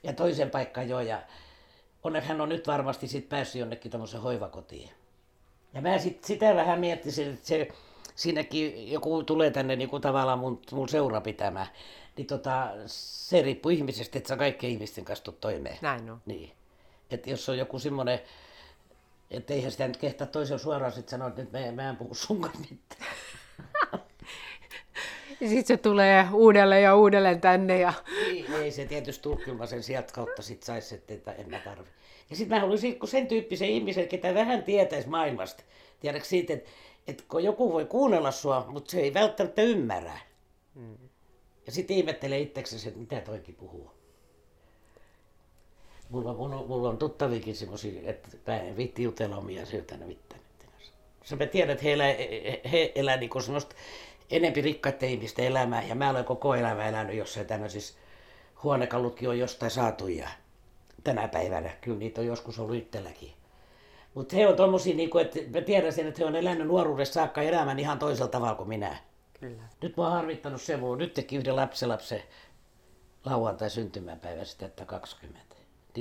[0.04, 1.22] Ja toisen paikkaan jo, ja
[2.04, 4.90] onneksi hän on nyt varmasti sit päässyt jonnekin tuommoisen hoivakotiin.
[5.74, 7.68] Ja mä sit sitä vähän miettisin, että se,
[8.16, 11.68] siinäkin joku tulee tänne niin kuin tavallaan mun, mun seura pitämään,
[12.18, 15.78] niin tota, se riippuu ihmisestä, että sä kaikkien ihmisten kanssa tulet toimeen.
[15.82, 16.22] Näin on.
[16.26, 16.52] Niin.
[17.12, 18.20] Että jos on joku semmoinen,
[19.32, 22.14] että eihän sitä nyt kehtaa toisella suoraan sitten sanoa, että nyt mä, mä en puhu
[22.14, 23.12] sun mitään.
[25.42, 27.94] Ja sitten se tulee uudelleen ja uudelleen tänne ja...
[28.28, 31.90] Niin, ei se tietysti tulkilma sen sieltä kautta sit saisi, että, en mä tarvi.
[32.30, 35.64] Ja sitten mä haluaisin kun sen tyyppisen ihmisen, ketä vähän tietäisi maailmasta.
[36.00, 36.70] Tiedätkö siitä, että,
[37.08, 40.20] että kun joku voi kuunnella sua, mutta se ei välttämättä ymmärrä.
[40.76, 40.98] Mm.
[41.66, 43.97] Ja sitten ihmettelee itseksensä, että mitä toikin puhuu.
[46.10, 50.42] Mulla, on- mulla, mulla on tuttavikin semmoisia, että mä en viitti jutella omia asioita mitään.
[51.24, 52.16] Se mä tiedän, että he elää,
[52.72, 53.76] he elää niin semmoista
[54.32, 57.94] enempi rikkaiden ihmisten elämää, ja mä olen koko elämä elänyt jossain tämmöisissä
[58.64, 60.30] huonekalutkin on jostain saatu, ja
[61.04, 63.34] tänä päivänä, kyllä niitä on joskus ollut itselläkin.
[64.14, 67.14] Mutta he on tommosia, niin kuin, että mä tiedän sen, että he on elänyt nuoruudessa
[67.14, 68.98] saakka elämän ihan toisella tavalla kuin minä.
[69.40, 69.64] Kyllä.
[69.82, 72.24] Nyt mä oon harmittanut se, on nyt teki yhden lapsenlapsen
[73.26, 75.47] lauantai syntymäpäivä sitten, että 20.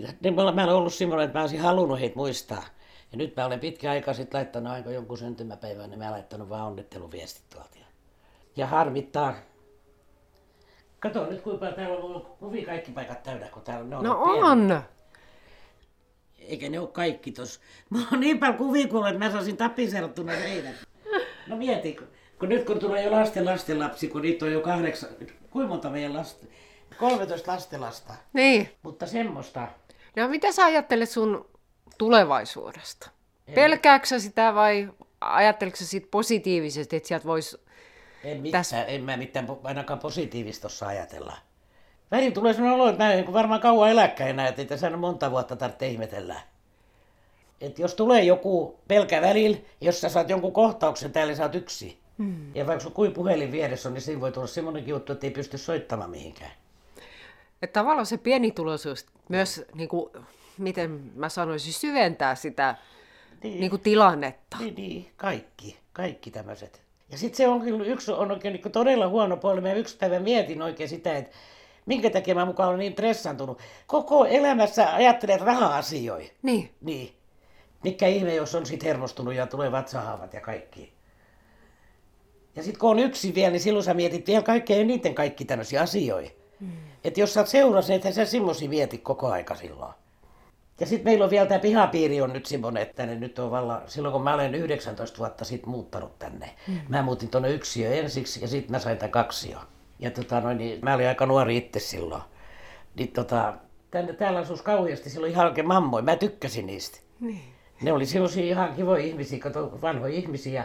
[0.02, 2.62] Niin, niin mä, olen- mä ollut semmoinen, että mä olisin halunnut heitä muistaa.
[3.12, 6.48] Ja nyt mä olen pitkä aika sitten laittanut aika jonkun syntymäpäivän, niin mä olen laittanut
[6.48, 7.76] vaan onnitteluviestit tuolta.
[8.56, 9.34] Ja, harmittaa.
[11.00, 14.04] Kato nyt kuinka paljon täällä on on kuvia kaikki paikat täynnä, kun täällä ne on
[14.04, 14.40] No pieni.
[14.42, 14.82] on!
[16.38, 17.60] Eikä ne ole kaikki tos.
[17.90, 20.74] Mulla on niin paljon kuvia kuule, että mä saisin tapiserttuna seinät.
[21.46, 25.10] No mieti, kun, kun nyt kun tulee jo lasten lastenlapsi, kun niitä on jo kahdeksan,
[25.50, 26.46] kuinka monta meidän lasta?
[26.98, 28.14] 13 lastenlasta.
[28.32, 28.68] Niin.
[28.82, 29.68] Mutta semmoista.
[30.16, 31.48] No mitä sä ajattelet sun
[31.98, 33.10] tulevaisuudesta?
[33.54, 34.88] Pelkääksä sä sitä vai
[35.20, 37.60] ajatteletko sä sit positiivisesti, että sieltä voisi...
[38.24, 41.36] En, mitään, Tässä- en mä mitään ainakaan positiivista ajatella.
[42.10, 45.30] Välillä tulee sellainen olo, että mä en varmaan kauan eläkkä enää, että ei tässä monta
[45.30, 46.40] vuotta tarvitse ihmetellä.
[47.60, 51.54] että jos tulee joku pelkä välillä, jos sä saat jonkun kohtauksen täällä, niin sä oot
[51.54, 51.98] yksi.
[52.18, 52.54] Mm.
[52.54, 55.30] Ja vaikka sun kuin puhelin vieressä on, niin siinä voi tulla semmoinenkin juttu, että ei
[55.30, 56.50] pysty soittamaan mihinkään.
[57.62, 60.12] Että tavallaan se pienituloisuus myös, niin kuin,
[60.58, 62.74] miten mä sanoisin, syventää sitä
[63.42, 63.60] niin.
[63.60, 64.56] Niin kuin tilannetta.
[64.60, 66.82] Niin, niin, kaikki, kaikki tämmöiset.
[67.10, 69.60] Ja sitten se on kyllä yksi on oikein niin todella huono puoli.
[69.60, 71.36] Mä yksi päivä mietin oikein sitä, että
[71.86, 73.58] minkä takia mä mukaan olen niin stressantunut.
[73.86, 76.32] Koko elämässä ajattelet raha-asioita.
[76.42, 76.70] Niin.
[76.80, 77.12] Niin.
[77.84, 80.92] Mikä ihme, jos on sitten hermostunut ja tulee vatsahaavat ja kaikki.
[82.56, 85.80] Ja sitten kun on yksi vielä, niin silloin sä mietit vielä kaikkea eniten kaikki tämmöisiä
[85.82, 86.45] asioita.
[86.60, 86.68] Mm.
[87.04, 89.92] Että jos sä oot seurassa, niin ethän sä semmoisia mieti koko aika silloin.
[90.80, 93.82] Ja sitten meillä on vielä tämä pihapiiri on nyt semmoinen, että ne nyt on valla,
[93.86, 96.50] silloin kun mä olen 19 vuotta sitten muuttanut tänne.
[96.68, 96.80] Mm.
[96.88, 99.58] Mä muutin tuonne yksiö ensiksi ja sitten mä sain tämän kaksio.
[99.98, 102.22] Ja tota, noin, niin mä olin aika nuori itse silloin.
[102.94, 103.54] Niin tota,
[103.90, 106.04] tänne, täällä asuisi kauheasti silloin ihan oikein mammoja.
[106.04, 106.98] Mä tykkäsin niistä.
[107.20, 107.40] Niin.
[107.82, 110.64] Ne oli sellaisia ihan kivoja ihmisiä, kato, vanhoja ihmisiä.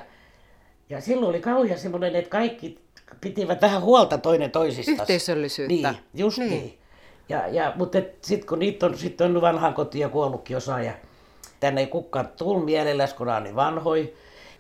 [0.90, 2.80] Ja silloin oli kauhean semmoinen, että kaikki
[3.22, 4.92] pitivät vähän huolta toinen toisista.
[4.92, 5.92] Yhteisöllisyyttä.
[5.92, 6.50] Niin, just niin.
[6.50, 6.78] niin.
[7.30, 10.94] Ja, ja, mutta sitten kun niitä on, sit on vanhaan kotiin ja kuollutkin osa ja
[11.60, 14.14] tänne ei kukaan tullut mielelläs, kun on niin vanhoi.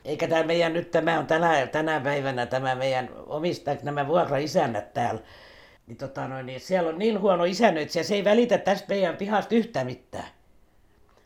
[0.06, 5.22] Eikä tämä meidän nyt, tämä on tänä, tänä päivänä tämä meidän omistajat, nämä vuokra-isännät täällä.
[5.88, 9.56] Niin, tota noin, niin siellä on niin huono isännöitsijä, se ei välitä tästä meidän pihasta
[9.56, 10.28] yhtään mitään.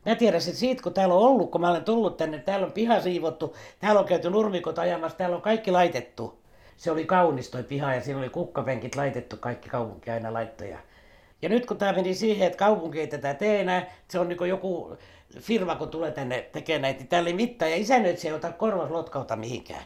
[0.05, 2.71] Mä tiedän että siitä, kun täällä on ollut, kun mä olen tullut tänne, täällä on
[2.71, 6.44] piha siivottu, täällä on käyty nurmikot ajamassa, täällä on kaikki laitettu.
[6.77, 10.79] Se oli kaunis toi piha ja siinä oli kukkapenkit laitettu, kaikki kaupunki aina laittoja.
[11.41, 14.49] Ja nyt kun tämä meni siihen, että kaupunki ei tätä tee enää, se on niin
[14.49, 14.97] joku
[15.39, 19.35] firma, kun tulee tänne tekemään näitä, niin täällä ei mitään, ja isännöitsijä ei ota korvaslotkauta
[19.35, 19.83] mihinkään.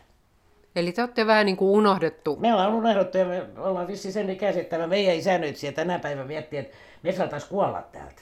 [0.75, 2.36] Eli te olette vähän niin kuin unohdettu.
[2.36, 6.60] Me ollaan unohdettu ja me ollaan vissi sen ikäisiä, että meidän isännöitsijä tänä päivänä miettii,
[6.60, 8.21] että me saataisiin kuolla täältä.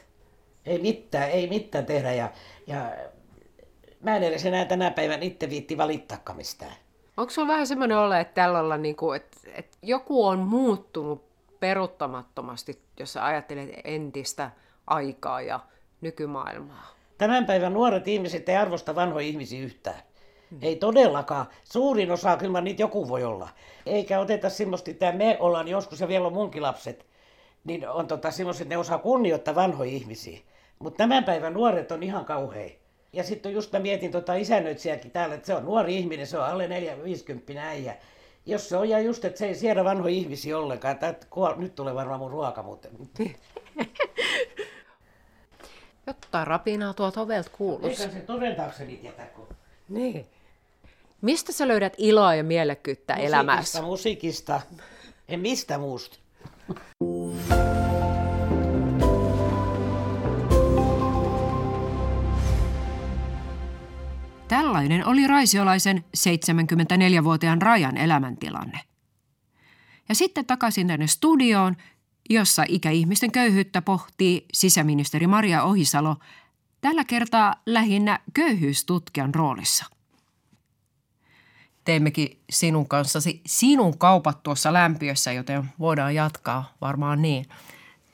[0.66, 2.32] Ei mitään, ei mitään tehdä ja,
[2.68, 2.92] ja
[4.02, 6.76] mä en edes enää tänä päivänä itse viitti valittaa mistään.
[7.18, 11.24] Onko sulla vähän semmoinen olla, että tällä olla, niin kuin, että, että joku on muuttunut
[11.60, 14.52] peruttamattomasti, jos sä ajattelet entistä
[14.88, 15.60] aikaa ja
[16.02, 16.88] nykymaailmaa?
[17.18, 20.02] Tämän päivän nuoret ihmiset ei arvosta vanhoja ihmisiä yhtään.
[20.52, 20.60] Hmm.
[20.62, 21.46] Ei todellakaan.
[21.64, 23.50] Suurin osa, kyllä niitä joku voi olla.
[23.86, 27.06] Eikä oteta semmoista, että me ollaan joskus, ja vielä on munkin lapset,
[27.64, 30.40] niin on tota semmoiset, että ne osaa kunnioittaa vanhoja ihmisiä.
[30.80, 32.87] Mutta tämän päivän nuoret on ihan kauhei.
[33.14, 36.46] Ja sitten just mä mietin tota isännöitsijäkin täällä, että se on nuori ihminen, se on
[36.46, 36.68] alle
[37.54, 37.98] 4-50 äijä.
[38.46, 40.92] Jos se on ja just, että se ei siedä vanhoja ihmisiä ollenkaan.
[40.92, 41.16] Että
[41.56, 42.92] nyt tulee varmaan mun ruoka muuten.
[46.08, 47.90] Jotta rapinaa tuolta ovelta kuuluu.
[47.90, 49.48] Eikä se toden taakse niitä kun...
[49.90, 50.26] Niin.
[51.22, 53.82] Mistä sä löydät iloa ja mielekkyyttä musiikista, elämässä?
[53.82, 54.62] Musiikista,
[55.28, 56.20] en mistä muusta.
[64.48, 68.80] Tällainen oli raisiolaisen 74-vuotiaan Rajan elämäntilanne.
[70.10, 71.76] Ja sitten takaisin tänne studioon,
[72.30, 76.16] jossa ikäihmisten köyhyyttä pohtii sisäministeri Maria Ohisalo
[76.82, 79.86] tällä kertaa lähinnä köyhyystutkijan roolissa.
[81.84, 87.46] Teemmekin sinun kanssasi sinun kaupat tuossa lämpiössä, joten voidaan jatkaa varmaan niin.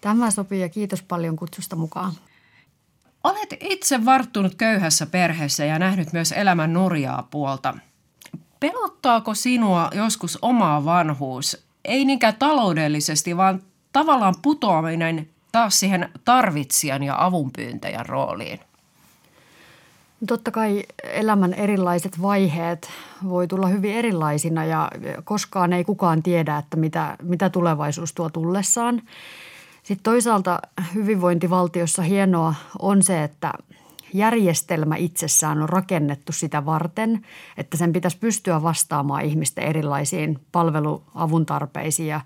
[0.02, 2.14] Tämä sopii ja kiitos paljon kutsusta mukaan.
[3.24, 7.78] Olet itse varttunut köyhässä perheessä ja nähnyt myös elämän nurjaa puolta.
[8.60, 11.66] Pelottaako sinua joskus oma vanhuus?
[11.86, 13.62] Ei niinkään taloudellisesti, vaan
[13.94, 18.60] tavallaan putoaminen taas siihen tarvitsijan ja avunpyyntäjän rooliin.
[20.28, 22.92] Totta kai elämän erilaiset vaiheet
[23.30, 24.92] voi tulla hyvin erilaisina ja
[25.24, 29.02] koskaan ei kukaan tiedä, että mitä, mitä tulevaisuus tuo tullessaan.
[29.84, 30.60] Sitten toisaalta
[30.94, 33.54] hyvinvointivaltiossa hienoa on se, että
[34.14, 37.22] järjestelmä itsessään on rakennettu sitä varten,
[37.58, 42.22] että sen pitäisi pystyä vastaamaan ihmisten erilaisiin palveluavun tarpeisiin ja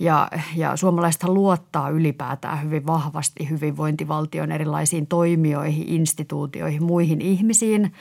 [0.00, 7.92] ja, ja suomalaiset luottaa ylipäätään hyvin vahvasti hyvinvointivaltion erilaisiin toimijoihin, instituutioihin, muihin ihmisiin.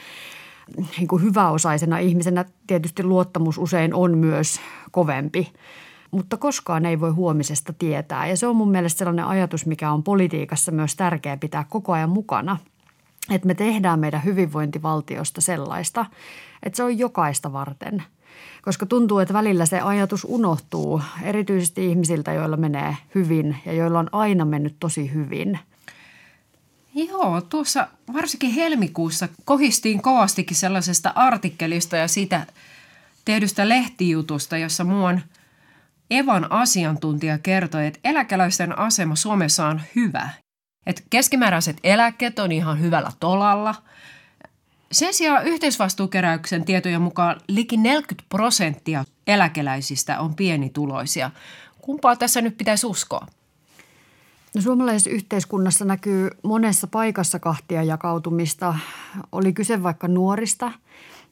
[0.97, 4.59] Niin kuin hyväosaisena ihmisenä tietysti luottamus usein on myös
[4.91, 5.53] kovempi
[6.11, 8.27] mutta koskaan ei voi huomisesta tietää.
[8.27, 12.09] Ja se on mun mielestä sellainen ajatus, mikä on politiikassa myös tärkeä pitää koko ajan
[12.09, 12.57] mukana.
[13.31, 16.05] Että me tehdään meidän hyvinvointivaltiosta sellaista,
[16.63, 18.03] että se on jokaista varten.
[18.61, 24.09] Koska tuntuu, että välillä se ajatus unohtuu, erityisesti ihmisiltä, joilla menee hyvin ja joilla on
[24.11, 25.59] aina mennyt tosi hyvin.
[26.95, 32.45] Joo, tuossa varsinkin helmikuussa kohistiin kovastikin sellaisesta artikkelista ja siitä
[33.25, 35.21] tehdystä lehtijutusta, jossa muun–
[36.11, 40.29] Evan asiantuntija kertoi, että eläkeläisten asema Suomessa on hyvä
[40.87, 43.75] että keskimääräiset eläkkeet on ihan hyvällä tolalla.
[44.91, 51.31] Sen sijaan yhteisvastuukeräyksen tietojen mukaan liki 40 prosenttia eläkeläisistä on pienituloisia.
[51.81, 53.27] Kumpaa tässä nyt pitäisi uskoa?
[54.55, 58.75] No, suomalaisessa yhteiskunnassa näkyy monessa paikassa kahtia jakautumista.
[59.31, 60.71] Oli kyse vaikka nuorista.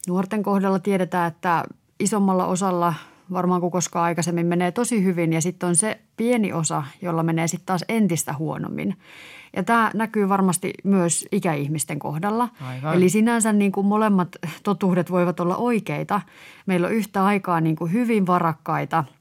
[0.07, 1.63] Nuorten kohdalla tiedetään, että
[1.99, 2.93] isommalla osalla
[3.33, 7.47] varmaan kuin koskaan aikaisemmin menee tosi hyvin ja sitten on se pieni osa, jolla menee
[7.47, 8.97] sitten taas entistä huonommin.
[9.55, 12.49] Ja tämä näkyy varmasti myös ikäihmisten kohdalla.
[12.61, 12.95] Aivan.
[12.95, 14.29] Eli sinänsä niin kuin molemmat
[14.63, 16.21] totuudet voivat olla oikeita.
[16.65, 19.03] Meillä on yhtä aikaa niin kuin hyvin varakkaita–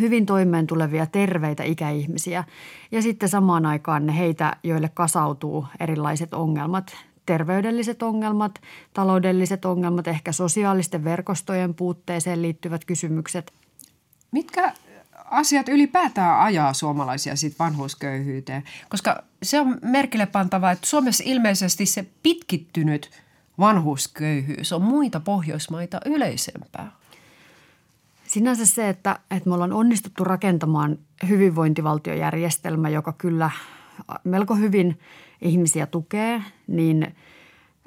[0.00, 2.44] hyvin toimeen tulevia terveitä ikäihmisiä
[2.92, 6.96] ja sitten samaan aikaan ne heitä, joille kasautuu erilaiset ongelmat,
[7.26, 8.60] terveydelliset ongelmat,
[8.94, 13.52] taloudelliset ongelmat, ehkä sosiaalisten verkostojen puutteeseen liittyvät kysymykset.
[14.30, 14.72] Mitkä
[15.24, 18.62] asiat ylipäätään ajaa suomalaisia sit vanhuusköyhyyteen?
[18.88, 23.10] Koska se on merkille pantavaa, että Suomessa ilmeisesti se pitkittynyt
[23.58, 26.92] vanhuusköyhyys on muita Pohjoismaita yleisempää.
[28.26, 30.98] Sinänsä se, että, että me ollaan onnistuttu rakentamaan
[31.28, 33.50] hyvinvointivaltiojärjestelmä, joka kyllä
[34.24, 34.98] melko hyvin
[35.40, 37.14] ihmisiä tukee, niin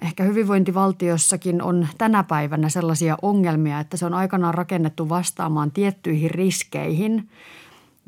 [0.02, 7.24] ehkä hyvinvointivaltiossakin on tänä päivänä sellaisia ongelmia, että se on aikanaan rakennettu vastaamaan tiettyihin riskeihin–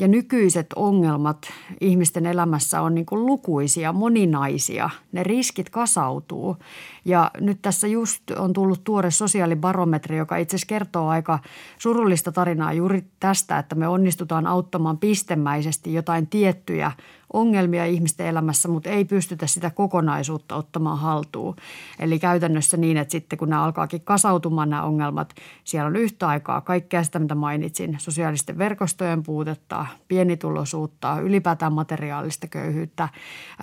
[0.01, 1.37] ja nykyiset ongelmat
[1.81, 4.89] ihmisten elämässä on niin kuin lukuisia, moninaisia.
[5.11, 6.57] Ne riskit kasautuu.
[7.05, 11.39] Ja nyt tässä just on tullut tuore sosiaalibarometri, joka itse asiassa kertoo aika
[11.77, 16.91] surullista tarinaa juuri tästä, että me onnistutaan auttamaan pistemäisesti jotain tiettyjä
[17.33, 21.55] ongelmia ihmisten elämässä, mutta ei pystytä sitä kokonaisuutta ottamaan haltuun.
[21.99, 26.61] Eli käytännössä niin, että sitten kun nämä alkaakin kasautumaan nämä ongelmat, siellä on yhtä aikaa
[26.61, 33.09] kaikkea sitä, mitä mainitsin, sosiaalisten verkostojen puutetta, pienituloisuutta, ylipäätään materiaalista köyhyyttä,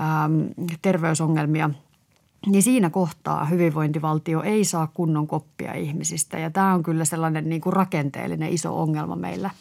[0.00, 0.40] ähm,
[0.82, 1.70] terveysongelmia–
[2.46, 6.38] niin siinä kohtaa hyvinvointivaltio ei saa kunnon koppia ihmisistä.
[6.38, 9.50] Ja tämä on kyllä sellainen niin kuin rakenteellinen iso ongelma meillä–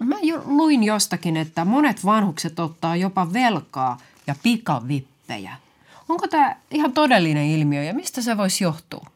[0.00, 5.56] Mä jo luin jostakin, että monet vanhukset ottaa jopa velkaa ja pikavippejä.
[6.08, 9.06] Onko tämä ihan todellinen ilmiö ja mistä se voisi johtua?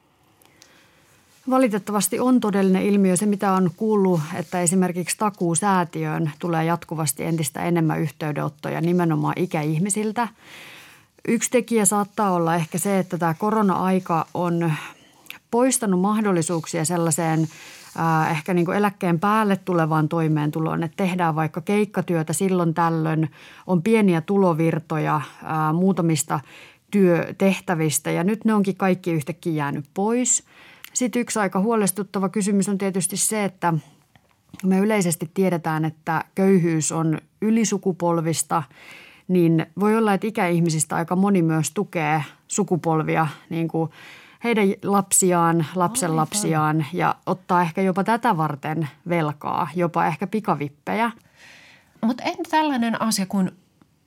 [1.51, 8.01] Valitettavasti on todellinen ilmiö se, mitä on kuullut, että esimerkiksi takuusäätiöön tulee jatkuvasti entistä enemmän
[8.01, 10.29] yhteydenottoja nimenomaan ikäihmisiltä.
[11.29, 14.73] Yksi tekijä saattaa olla ehkä se, että tämä korona-aika on
[15.51, 17.49] poistanut mahdollisuuksia sellaiseen
[18.31, 23.31] ehkä niin kuin eläkkeen päälle tulevaan toimeentuloon, että tehdään vaikka keikkatyötä silloin tällöin,
[23.67, 26.41] on pieniä tulovirtoja ää, muutamista
[26.91, 30.45] työtehtävistä ja nyt ne onkin kaikki yhtäkkiä jäänyt pois.
[30.93, 33.75] Sitten yksi aika huolestuttava kysymys on tietysti se, että
[34.65, 38.63] me yleisesti tiedetään, että köyhyys on ylisukupolvista,
[39.29, 43.91] niin voi olla, että ikäihmisistä aika moni myös tukee sukupolvia niin kuin–
[44.45, 51.11] heidän lapsiaan, lapsen lapsiaan ja ottaa ehkä jopa tätä varten velkaa, jopa ehkä pikavippejä.
[52.01, 53.51] Mutta en tällainen asia kuin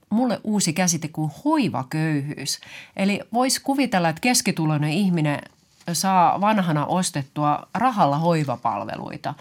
[0.10, 2.60] mulle uusi käsite kuin hoivaköyhyys.
[2.96, 5.42] Eli voisi kuvitella, että keskituloinen ihminen
[5.94, 9.34] saa vanhana ostettua rahalla hoivapalveluita,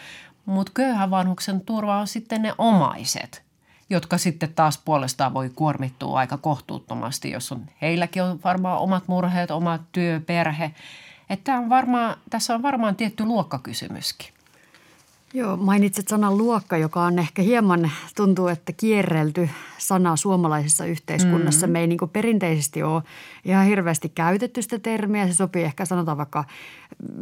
[0.47, 3.43] mutta köyhän vanhuksen turva on sitten ne omaiset–
[3.91, 9.51] jotka sitten taas puolestaan voi kuormittua aika kohtuuttomasti, jos on, heilläkin on varmaan omat murheet,
[9.51, 10.75] oma työ, perhe.
[11.31, 14.38] Että on varmaan, tässä on varmaan tietty luokkakysymyskin.
[15.35, 21.67] Joo, mainitsit sanan luokka, joka on ehkä hieman, tuntuu, että kierrelty sana suomalaisessa yhteiskunnassa.
[21.67, 21.73] Mm-hmm.
[21.73, 23.03] Me ei niin perinteisesti ole
[23.45, 25.27] ihan hirveästi käytetty sitä termiä.
[25.27, 26.45] Se sopii ehkä sanotaan vaikka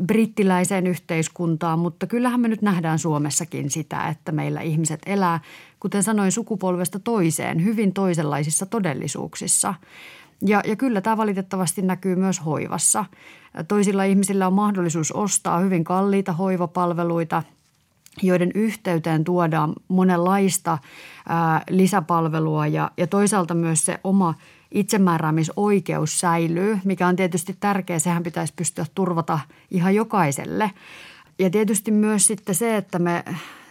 [0.07, 5.41] brittiläiseen yhteiskuntaan, mutta kyllähän me nyt nähdään Suomessakin sitä, että meillä ihmiset elää,
[5.81, 9.75] kuten sanoin, sukupolvesta toiseen, hyvin toisenlaisissa todellisuuksissa.
[10.43, 13.05] Ja, ja kyllä tämä valitettavasti näkyy myös hoivassa.
[13.69, 17.43] Toisilla ihmisillä on mahdollisuus ostaa hyvin kalliita hoivapalveluita–
[18.23, 20.79] joiden yhteyteen tuodaan monenlaista
[21.29, 24.35] ää, lisäpalvelua ja, ja toisaalta myös se oma
[24.71, 27.99] itsemääräämisoikeus säilyy, mikä on tietysti tärkeä.
[27.99, 29.39] Sehän pitäisi pystyä turvata
[29.71, 30.71] ihan jokaiselle.
[31.39, 33.25] Ja tietysti myös sitten se, että me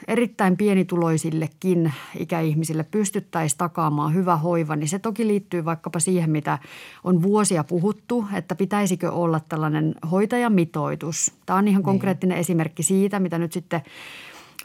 [0.07, 6.59] erittäin pienituloisillekin ikäihmisille pystyttäisiin takaamaan hyvä hoiva, niin se toki liittyy vaikkapa siihen, mitä
[7.03, 11.33] on vuosia puhuttu, että pitäisikö olla tällainen hoitajamitoitus.
[11.45, 11.85] Tämä on ihan niin.
[11.85, 13.81] konkreettinen esimerkki siitä, mitä nyt sitten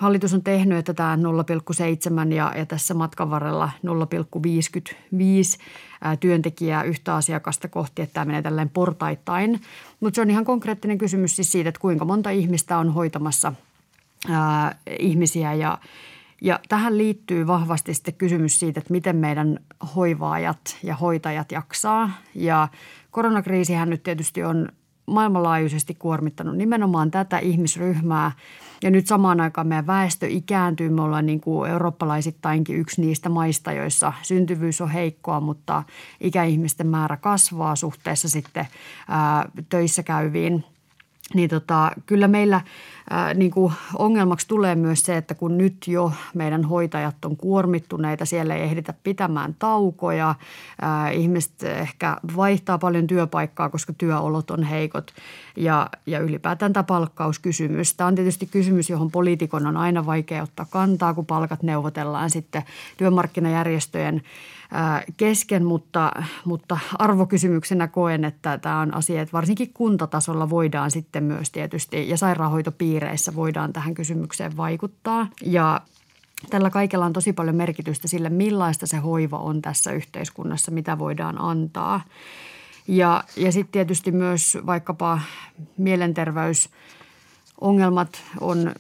[0.01, 1.19] Hallitus on tehnyt, että tämä
[2.27, 3.93] 0,7 ja, ja tässä matkan varrella 0,55
[6.21, 9.61] työntekijää yhtä asiakasta kohti, että tämä menee tälleen portaittain.
[10.01, 13.53] Mutta se on ihan konkreettinen kysymys siis siitä, että kuinka monta ihmistä on hoitamassa
[14.31, 15.79] ää, ihmisiä ja
[16.43, 19.59] Ja tähän liittyy vahvasti sitten kysymys siitä, että miten meidän
[19.97, 22.11] hoivaajat ja hoitajat jaksaa.
[22.35, 22.69] Ja
[23.11, 24.69] koronakriisihän nyt tietysti on
[25.07, 28.33] maailmanlaajuisesti kuormittanut nimenomaan tätä ihmisryhmää.
[28.83, 30.89] Ja nyt samaan aikaan meidän väestö ikääntyy.
[30.89, 35.83] Me ollaan niin kuin eurooppalaisittainkin yksi niistä maista, joissa syntyvyys on heikkoa, mutta
[36.21, 38.69] ikäihmisten määrä kasvaa suhteessa sitten
[39.09, 40.65] ää, töissä käyviin–
[41.35, 42.61] niin tota, kyllä meillä
[43.11, 48.25] ää, niin kuin ongelmaksi tulee myös se, että kun nyt jo meidän hoitajat on kuormittuneita,
[48.25, 50.35] siellä ei ehditä pitämään taukoja,
[50.83, 55.13] ää, ihmiset ehkä vaihtaa paljon työpaikkaa, koska työolot on heikot
[55.57, 57.95] ja, ja ylipäätään tämä palkkauskysymys.
[57.95, 62.63] Tämä on tietysti kysymys, johon poliitikon on aina vaikea ottaa kantaa, kun palkat neuvotellaan sitten
[62.97, 64.23] työmarkkinajärjestöjen
[65.17, 66.13] kesken, mutta,
[66.45, 72.17] mutta arvokysymyksenä koen, että tämä on asia, että varsinkin kuntatasolla voidaan sitten myös tietysti ja
[72.17, 75.27] sairaanhoitopiireissä voidaan tähän kysymykseen vaikuttaa.
[75.43, 75.81] Ja
[76.51, 81.41] Tällä kaikella on tosi paljon merkitystä sille, millaista se hoiva on tässä yhteiskunnassa, mitä voidaan
[81.41, 82.01] antaa.
[82.89, 85.21] Ja, ja sitten tietysti myös vaikkapa
[85.77, 88.75] mielenterveysongelmat on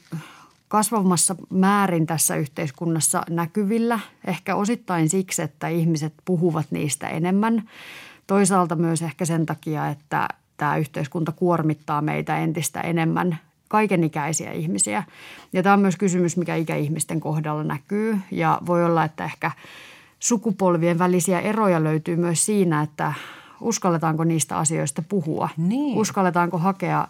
[0.70, 4.00] kasvamassa määrin tässä yhteiskunnassa näkyvillä.
[4.26, 7.62] Ehkä osittain siksi, että ihmiset puhuvat niistä enemmän.
[8.26, 15.02] Toisaalta myös ehkä sen takia, että tämä yhteiskunta kuormittaa meitä entistä enemmän kaikenikäisiä ihmisiä.
[15.52, 18.18] Ja tämä on myös kysymys, mikä ikäihmisten kohdalla näkyy.
[18.30, 19.50] Ja voi olla, että ehkä
[20.18, 23.12] sukupolvien välisiä eroja löytyy myös siinä, että
[23.60, 25.48] uskalletaanko niistä asioista puhua.
[25.56, 25.98] Niin.
[25.98, 27.08] Uskalletaanko hakea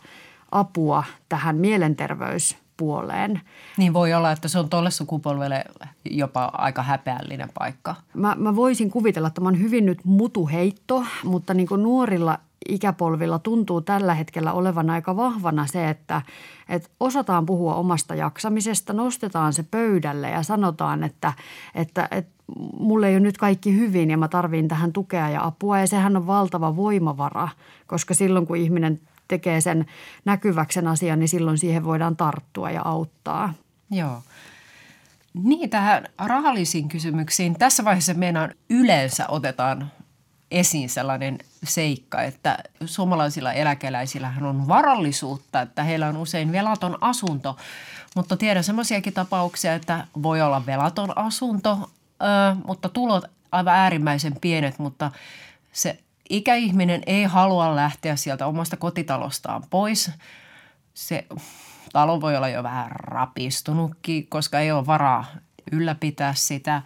[0.53, 3.41] apua tähän mielenterveys puoleen.
[3.77, 5.65] Niin voi olla, että se on tuolle sukupolvelle
[6.11, 7.95] jopa aika häpeällinen paikka.
[8.15, 13.39] Mä, mä voisin kuvitella, että mä oon hyvin nyt mutuheitto, mutta niin kuin nuorilla ikäpolvilla
[13.39, 16.23] tuntuu tällä hetkellä olevan aika vahvana se, että,
[16.69, 21.33] että osataan puhua omasta jaksamisesta, nostetaan se pöydälle ja sanotaan, että,
[21.75, 22.33] että, että
[22.79, 25.79] mulle ei ole nyt kaikki hyvin ja mä tarviin tähän tukea ja apua.
[25.79, 27.49] Ja sehän on valtava voimavara,
[27.87, 29.01] koska silloin kun ihminen
[29.31, 29.87] tekee sen
[30.25, 33.55] näkyväksen asian, niin silloin siihen voidaan tarttua ja auttaa.
[33.91, 34.23] Joo.
[35.35, 37.55] Niin, tähän rahallisiin kysymyksiin.
[37.59, 39.93] Tässä vaiheessa meidän yleensä otetaan
[40.51, 47.57] esiin sellainen seikka, että suomalaisilla eläkeläisillä on varallisuutta, että heillä on usein velaton asunto.
[48.17, 51.91] Mutta tiedän semmoisiakin tapauksia, että voi olla velaton asunto,
[52.67, 55.11] mutta tulot aivan äärimmäisen pienet, mutta
[55.73, 55.99] se
[56.31, 60.11] ikäihminen ei halua lähteä sieltä omasta kotitalostaan pois.
[60.95, 61.27] Se
[61.93, 65.25] talo voi olla jo vähän rapistunutkin, koska ei ole varaa
[65.73, 66.83] ylläpitää sitä.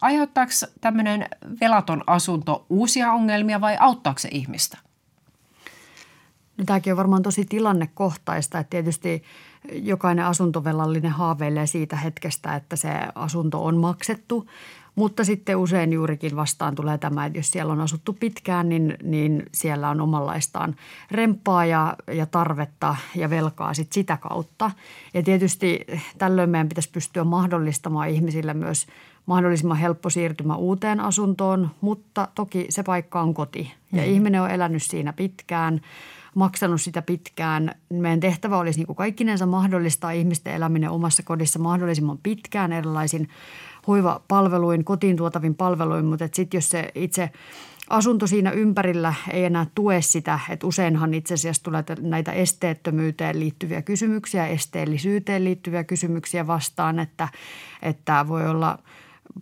[0.00, 1.28] Aiheuttaako tämmöinen
[1.60, 4.78] velaton asunto uusia ongelmia vai auttaako se ihmistä?
[6.56, 9.22] No, tämäkin on varmaan tosi tilannekohtaista, että tietysti
[9.72, 14.46] jokainen asuntovelallinen haaveilee siitä hetkestä, että se asunto on maksettu.
[14.98, 19.42] Mutta sitten usein juurikin vastaan tulee tämä, että jos siellä on asuttu pitkään, niin, niin
[19.54, 20.76] siellä on omanlaistaan
[21.10, 24.70] remppaa ja, ja tarvetta ja velkaa sit sitä kautta.
[25.14, 25.86] Ja tietysti
[26.18, 28.86] tällöin meidän pitäisi pystyä mahdollistamaan ihmisille myös
[29.26, 34.08] mahdollisimman helppo siirtymä uuteen asuntoon, mutta toki se paikka on koti ja mm.
[34.08, 35.80] ihminen on elänyt siinä pitkään–
[36.38, 37.74] maksanut sitä pitkään.
[37.90, 43.28] Meidän tehtävä olisi niin kaikkinensa mahdollistaa ihmisten eläminen omassa kodissa mahdollisimman pitkään erilaisin
[43.88, 47.30] hoivapalveluin, kotiin tuotavin palveluin, mutta sitten jos se itse
[47.90, 53.82] asunto siinä ympärillä ei enää tue sitä, että useinhan itse asiassa tulee näitä esteettömyyteen liittyviä
[53.82, 57.28] kysymyksiä, esteellisyyteen liittyviä kysymyksiä vastaan, että,
[57.82, 58.78] että voi olla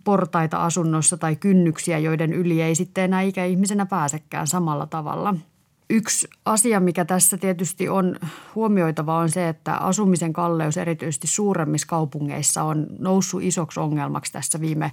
[0.03, 5.35] portaita asunnossa tai kynnyksiä, joiden yli ei sitten enää ikäihmisenä pääsekään samalla tavalla–
[5.89, 8.15] Yksi asia, mikä tässä tietysti on
[8.55, 14.91] huomioitava, on se, että asumisen kalleus erityisesti suuremmissa kaupungeissa on noussut isoksi ongelmaksi tässä viime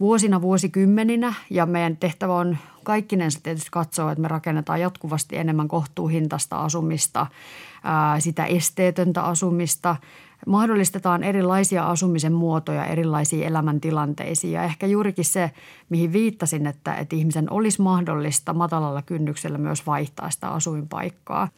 [0.00, 1.34] vuosina, vuosikymmeninä.
[1.50, 7.26] Ja meidän tehtävä on kaikkinensa tietysti katsoa, että me rakennetaan jatkuvasti enemmän kohtuuhintasta asumista,
[8.18, 9.96] sitä esteetöntä asumista–
[10.46, 14.52] mahdollistetaan erilaisia asumisen muotoja erilaisiin elämäntilanteisiin.
[14.52, 15.50] Ja ehkä juurikin se,
[15.88, 21.48] mihin viittasin, että, että ihmisen olisi mahdollista matalalla kynnyksellä myös vaihtaa sitä asuinpaikkaa.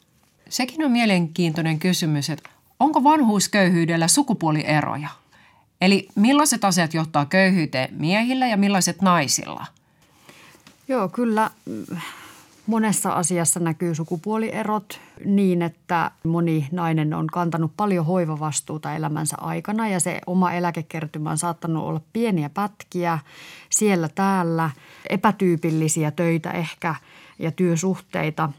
[0.49, 5.09] Sekin on mielenkiintoinen kysymys, että onko vanhuusköyhyydellä sukupuolieroja?
[5.81, 9.65] Eli millaiset asiat johtaa köyhyyteen miehillä ja millaiset naisilla?
[10.87, 11.51] Joo, kyllä
[12.67, 19.99] Monessa asiassa näkyy sukupuolierot niin, että moni nainen on kantanut paljon hoivavastuuta elämänsä aikana ja
[19.99, 23.19] se oma eläkekertymä on saattanut olla pieniä pätkiä
[23.69, 24.69] siellä täällä,
[25.09, 26.95] epätyypillisiä töitä ehkä
[27.39, 28.49] ja työsuhteita.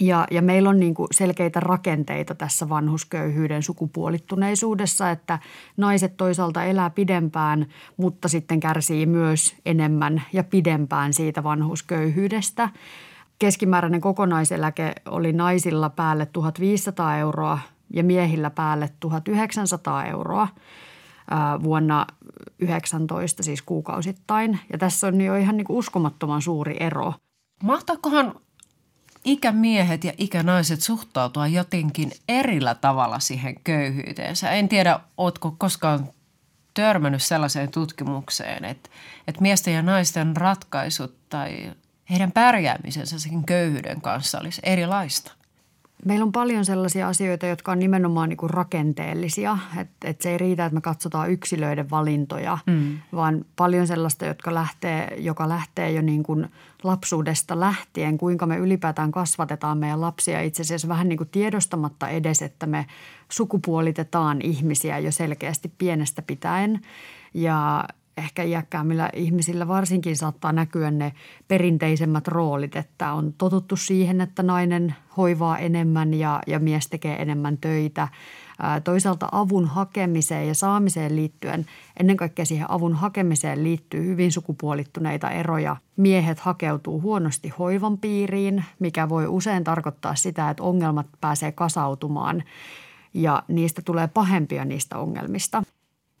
[0.00, 5.38] Ja, ja meillä on niin selkeitä rakenteita tässä vanhusköyhyyden sukupuolittuneisuudessa, että
[5.76, 7.66] naiset toisaalta elää pidempään,
[7.96, 12.68] mutta sitten kärsii myös enemmän ja pidempään siitä vanhusköyhyydestä.
[13.42, 17.58] Keskimääräinen kokonaiseläke oli naisilla päälle 1500 euroa
[17.90, 20.48] ja miehillä päälle 1900 euroa
[21.62, 22.06] vuonna
[22.58, 24.60] 19, siis kuukausittain.
[24.72, 27.14] Ja tässä on jo ihan niin kuin uskomattoman suuri ero.
[27.62, 28.34] Mahtaakohan
[29.24, 34.50] ikämiehet ja ikänaiset suhtautua jotenkin erillä tavalla siihen köyhyyteensä?
[34.50, 36.08] En tiedä, ootko koskaan
[36.74, 38.90] törmännyt sellaiseen tutkimukseen, että,
[39.28, 41.72] että miesten ja naisten ratkaisut tai
[42.12, 45.32] heidän pärjäämisensä sen köyhyyden kanssa olisi erilaista?
[46.04, 49.58] Meillä on paljon sellaisia asioita, jotka on nimenomaan niin kuin rakenteellisia.
[49.78, 52.98] Että et se ei riitä, että me katsotaan yksilöiden valintoja, mm.
[53.14, 56.48] vaan paljon sellaista, jotka lähtee, joka lähtee jo niin kuin
[56.82, 58.18] lapsuudesta lähtien.
[58.18, 62.86] Kuinka me ylipäätään kasvatetaan meidän lapsia itse asiassa vähän niin kuin tiedostamatta edes, että me
[63.28, 66.80] sukupuolitetaan ihmisiä jo selkeästi pienestä pitäen.
[67.34, 67.84] Ja
[68.16, 71.12] ehkä iäkkäämmillä ihmisillä varsinkin saattaa näkyä ne
[71.48, 77.58] perinteisemmät roolit, että on totuttu siihen, että nainen hoivaa enemmän ja, ja mies tekee enemmän
[77.58, 78.08] töitä.
[78.84, 81.66] Toisaalta avun hakemiseen ja saamiseen liittyen,
[82.00, 85.76] ennen kaikkea siihen avun hakemiseen liittyy hyvin sukupuolittuneita eroja.
[85.96, 92.42] Miehet hakeutuu huonosti hoivan piiriin, mikä voi usein tarkoittaa sitä, että ongelmat pääsee kasautumaan
[93.14, 95.62] ja niistä tulee pahempia niistä ongelmista.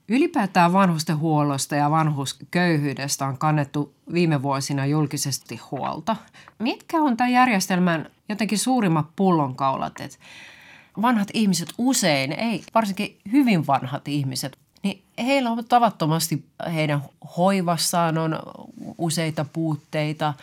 [0.08, 6.16] Ylipäätään vanhustenhuollosta ja vanhusköyhyydestä on kannettu viime vuosina julkisesti huolta.
[6.58, 10.00] Mitkä on tämän järjestelmän jotenkin suurimmat pullonkaulat?
[10.00, 10.18] Että
[11.02, 16.44] vanhat ihmiset usein, ei varsinkin hyvin vanhat ihmiset, niin heillä on tavattomasti
[16.74, 17.02] heidän
[17.36, 18.38] hoivassaan on
[18.98, 20.34] useita puutteita.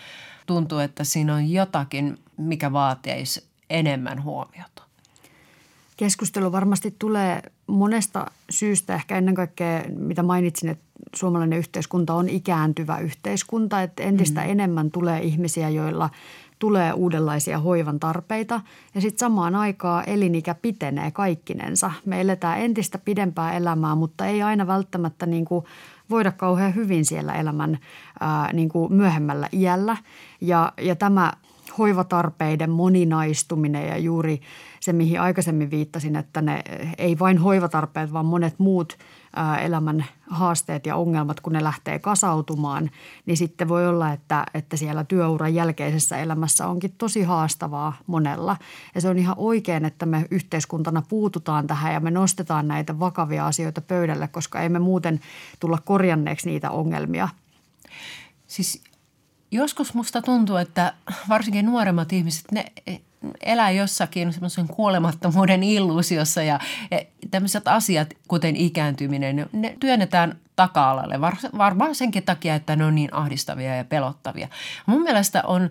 [0.46, 4.89] Tuntuu, että siinä on jotakin, mikä vaatisi enemmän huomiota.
[6.00, 10.86] Keskustelu varmasti tulee monesta syystä, ehkä ennen kaikkea mitä mainitsin, että
[11.16, 14.50] suomalainen yhteiskunta on ikääntyvä yhteiskunta, että entistä mm.
[14.50, 16.10] enemmän tulee ihmisiä, joilla
[16.60, 18.62] tulee uudenlaisia hoivan tarpeita
[18.96, 21.92] ja sitten samaan aikaan elinikä pitenee kaikkinensa.
[22.06, 25.66] Me eletään entistä pidempää elämää, mutta ei aina välttämättä niin kuin
[26.10, 27.80] voida kauhean hyvin siellä elämän
[28.20, 29.98] ää, niin kuin myöhemmällä iällä
[30.42, 31.34] ja, ja tämä
[31.78, 34.42] hoivatarpeiden moninaistuminen ja juuri
[34.80, 36.64] se, mihin aikaisemmin viittasin, että ne
[36.98, 38.98] ei vain hoivatarpeet, vaan monet muut
[39.62, 42.92] elämän haasteet ja ongelmat, kun ne lähtee kasautumaan,
[43.26, 48.58] niin sitten voi olla, että, että siellä työuran jälkeisessä elämässä onkin tosi haastavaa monella.
[48.96, 53.48] Ja se on ihan oikein, että me yhteiskuntana puututaan tähän ja me nostetaan näitä vakavia
[53.48, 55.20] asioita pöydälle, koska ei me muuten
[55.60, 57.30] tulla korjanneeksi niitä ongelmia.
[58.48, 58.84] Siis
[59.52, 60.94] joskus musta tuntuu, että
[61.30, 62.66] varsinkin nuoremmat ihmiset, ne
[63.42, 66.60] elää jossakin semmoisen kuolemattomuuden illuusiossa ja,
[66.92, 67.02] ja
[67.32, 73.14] tämmöiset asiat, kuten ikääntyminen, ne työnnetään taka-alalle var, varmaan senkin takia, että ne on niin
[73.14, 74.48] ahdistavia ja pelottavia.
[74.86, 75.70] Mun mielestä on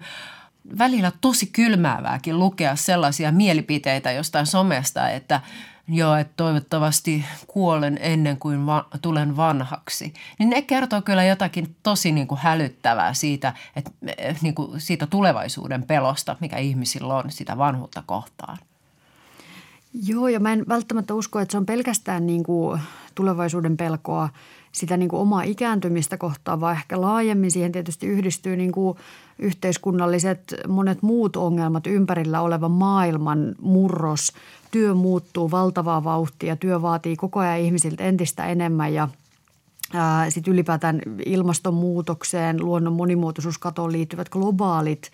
[0.78, 5.40] välillä tosi kylmäävääkin lukea sellaisia mielipiteitä jostain somesta, että–
[5.88, 10.14] joo, että toivottavasti kuolen ennen kuin va- tulen vanhaksi.
[10.38, 13.90] Niin ne kertoo kyllä jotakin tosi niin kuin hälyttävää siitä, että,
[14.42, 18.58] niin kuin siitä tulevaisuuden pelosta, mikä ihmisillä on sitä vanhuutta kohtaan.
[20.06, 22.80] Joo, ja mä en välttämättä usko, että se on pelkästään niin kuin
[23.14, 24.28] tulevaisuuden pelkoa
[24.72, 28.98] sitä niin kuin omaa ikääntymistä kohtaan, vaan ehkä laajemmin siihen tietysti yhdistyy niin kuin
[29.38, 34.32] yhteiskunnalliset monet muut ongelmat, ympärillä oleva maailman murros.
[34.70, 39.08] Työ muuttuu valtavaa vauhtia, työ vaatii koko ajan ihmisiltä entistä enemmän ja–
[40.28, 45.10] sitten ylipäätään ilmastonmuutokseen, luonnon monimuotoisuuskatoon liittyvät globaalit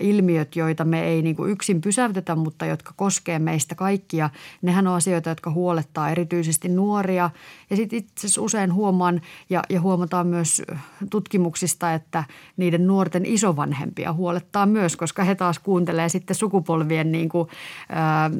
[0.00, 4.30] ilmiöt, joita me ei niin yksin pysäytetä, mutta jotka koskee meistä kaikkia.
[4.62, 7.30] Nehän on asioita, jotka huolettaa erityisesti nuoria.
[7.70, 10.62] Ja sitten itse asiassa usein huomaan ja, ja huomataan myös
[11.10, 12.24] tutkimuksista, että
[12.56, 17.48] niiden nuorten isovanhempia huolettaa myös, koska he taas kuuntelee sitten sukupolvien niin kuin,
[17.88, 18.30] ää,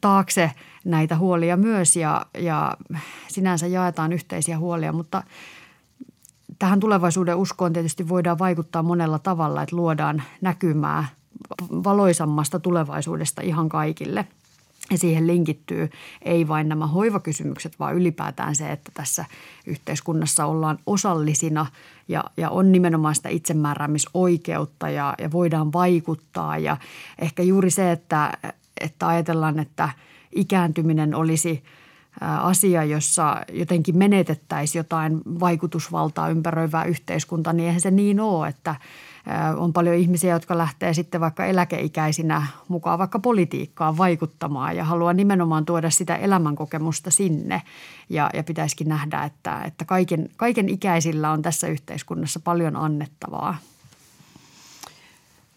[0.00, 0.50] taakse
[0.84, 2.76] näitä huolia myös ja, ja
[3.28, 5.22] sinänsä jaetaan yhteisiä huolia, mutta
[6.58, 11.06] tähän tulevaisuuden uskoon tietysti voidaan vaikuttaa monella tavalla, että luodaan näkymää
[11.70, 14.26] valoisammasta tulevaisuudesta ihan kaikille.
[14.90, 15.90] Ja siihen linkittyy
[16.22, 19.24] ei vain nämä hoivakysymykset, vaan ylipäätään se, että tässä
[19.66, 21.66] yhteiskunnassa ollaan osallisina
[22.08, 26.58] ja, ja on nimenomaan sitä itsemääräämisoikeutta ja, ja voidaan vaikuttaa.
[26.58, 26.76] Ja
[27.18, 28.32] ehkä juuri se, että
[28.80, 29.88] että ajatellaan, että
[30.34, 31.64] ikääntyminen olisi
[32.42, 38.74] asia, jossa jotenkin menetettäisiin jotain vaikutusvaltaa ympäröivää yhteiskuntaa, niin eihän se niin ole, että
[39.56, 45.64] on paljon ihmisiä, jotka lähtee sitten vaikka eläkeikäisinä mukaan vaikka politiikkaan vaikuttamaan ja haluaa nimenomaan
[45.64, 47.62] tuoda sitä elämänkokemusta sinne.
[48.08, 53.56] Ja, ja pitäisikin nähdä, että, että kaiken, kaiken ikäisillä on tässä yhteiskunnassa paljon annettavaa.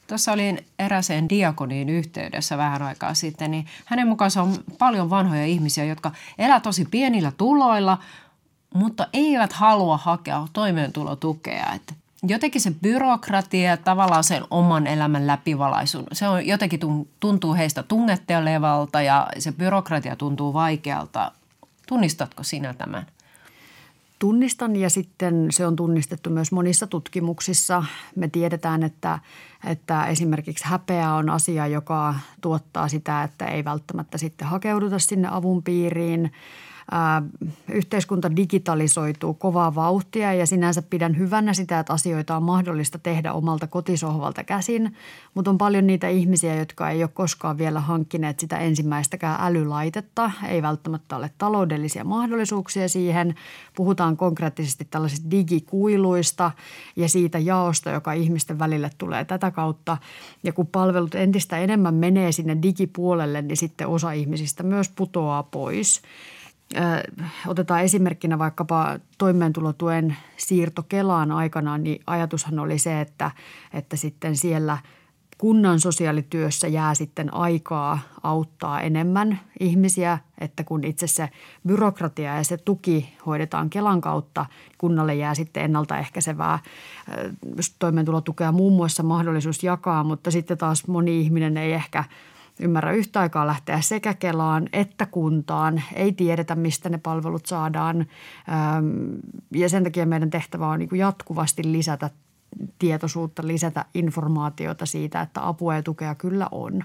[0.08, 5.86] Tuossa olin eräseen diakoniin yhteydessä vähän aikaa sitten, niin hänen mukaansa on paljon vanhoja ihmisiä,
[5.86, 7.98] jotka elää tosi pienillä tuloilla,
[8.74, 11.74] mutta eivät halua hakea toimeentulotukea.
[11.76, 11.94] Että
[12.24, 16.80] jotenkin se byrokratia tavallaan sen oman elämän läpivalaisun, se on jotenkin
[17.20, 21.32] tuntuu heistä tungettelevalta ja se byrokratia tuntuu vaikealta.
[21.88, 23.06] Tunnistatko sinä tämän?
[24.20, 27.84] Tunnistan ja sitten se on tunnistettu myös monissa tutkimuksissa.
[28.16, 29.20] Me tiedetään, että,
[29.66, 35.64] että esimerkiksi häpeä on asia, joka tuottaa sitä, että ei välttämättä sitten hakeuduta sinne avun
[35.64, 36.32] piiriin–
[37.72, 43.68] yhteiskunta digitalisoituu kovaa vauhtia ja sinänsä pidän hyvänä sitä, että asioita on mahdollista tehdä omalta
[43.68, 44.96] kotisohvalta käsin,
[45.34, 50.62] mutta on paljon niitä ihmisiä, jotka ei ole koskaan vielä hankkineet sitä ensimmäistäkään älylaitetta, ei
[50.62, 53.36] välttämättä ole taloudellisia mahdollisuuksia siihen.
[53.76, 56.52] Puhutaan konkreettisesti tällaisista digikuiluista
[56.96, 59.98] ja siitä jaosta, joka ihmisten välille tulee tätä kautta.
[60.44, 66.02] Ja kun palvelut entistä enemmän menee sinne digipuolelle, niin sitten osa ihmisistä myös putoaa pois–
[67.48, 73.32] otetaan esimerkkinä vaikkapa toimeentulotuen siirto Kelaan aikanaan, niin ajatushan oli se, että,
[73.74, 74.78] että sitten siellä
[75.38, 81.30] kunnan sosiaalityössä jää sitten aikaa auttaa enemmän ihmisiä, että kun itse se
[81.68, 84.46] byrokratia ja se tuki hoidetaan Kelan kautta,
[84.78, 86.60] kunnalle jää sitten ennaltaehkäisevää
[87.80, 92.04] toimeentulotukea muun muassa mahdollisuus jakaa, mutta sitten taas moni ihminen ei ehkä–
[92.60, 95.82] ymmärrä yhtä aikaa lähteä sekä Kelaan että kuntaan.
[95.94, 98.06] Ei tiedetä, mistä ne palvelut saadaan
[99.52, 102.10] ja sen takia meidän tehtävä on niin jatkuvasti lisätä
[102.80, 106.84] tietoisuutta, lisätä informaatiota siitä, että apua ja tukea kyllä on.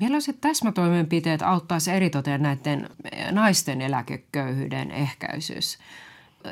[0.00, 2.90] Millaiset täsmätoimenpiteet auttaisi eritoten näiden
[3.30, 5.78] naisten eläkeköyhyyden ehkäisyssä?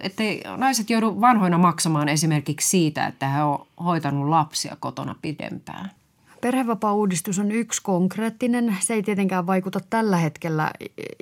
[0.02, 5.90] Ettei naiset joudu vanhoina maksamaan esimerkiksi siitä, että he ovat hoitanut lapsia kotona pidempään.
[6.40, 8.76] Perhevapaa-uudistus on yksi konkreettinen.
[8.80, 10.70] Se ei tietenkään vaikuta tällä hetkellä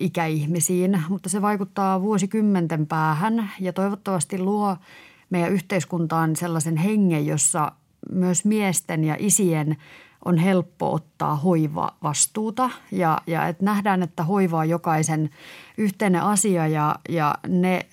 [0.00, 4.76] ikäihmisiin, mutta se vaikuttaa vuosikymmenten päähän ja toivottavasti luo
[5.30, 7.72] meidän yhteiskuntaan sellaisen hengen, jossa
[8.12, 9.76] myös miesten ja isien
[10.24, 15.30] on helppo ottaa hoivavastuuta ja, ja että nähdään, että hoiva on jokaisen
[15.78, 17.80] yhteinen asia ja, ja ne–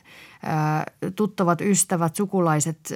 [1.16, 2.94] tuttavat ystävät, sukulaiset,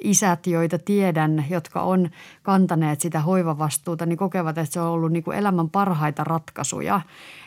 [0.00, 2.10] isät, joita tiedän, jotka on
[2.42, 7.00] kantaneet sitä hoivavastuuta, niin kokevat, että se on ollut niin kuin elämän parhaita ratkaisuja.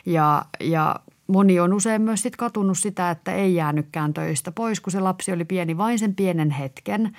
[0.06, 0.96] Ja, ja
[1.26, 5.32] moni on usein myös sit katunut sitä, että ei jäänytkään töistä pois, kun se lapsi
[5.32, 7.16] oli pieni vain sen pienen hetken.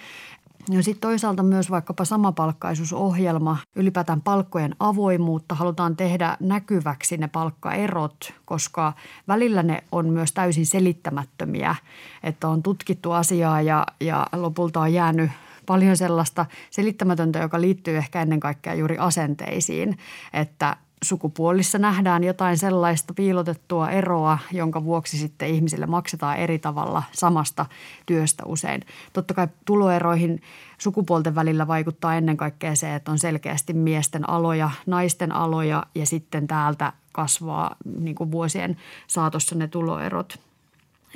[0.69, 8.93] Ja sitten toisaalta myös vaikkapa samapalkkaisuusohjelma, ylipäätään palkkojen avoimuutta halutaan tehdä näkyväksi ne palkkaerot, koska
[9.27, 11.75] välillä ne on myös täysin selittämättömiä,
[12.23, 15.31] että on tutkittu asiaa ja, ja lopulta on jäänyt
[15.65, 19.97] paljon sellaista selittämätöntä, joka liittyy ehkä ennen kaikkea juuri asenteisiin,
[20.33, 27.65] että sukupuolissa nähdään jotain sellaista piilotettua eroa, jonka vuoksi sitten ihmisille maksetaan eri tavalla samasta
[28.05, 28.81] työstä usein.
[29.13, 30.41] Totta kai tuloeroihin
[30.77, 36.47] sukupuolten välillä vaikuttaa ennen kaikkea se, että on selkeästi miesten aloja, naisten aloja ja sitten
[36.47, 38.77] täältä kasvaa niin kuin vuosien
[39.07, 40.39] saatossa ne tuloerot.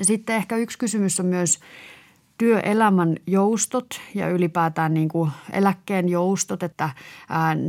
[0.01, 1.59] Sitten ehkä yksi kysymys on myös
[2.39, 6.89] työelämän joustot ja ylipäätään niin kuin eläkkeen joustot, että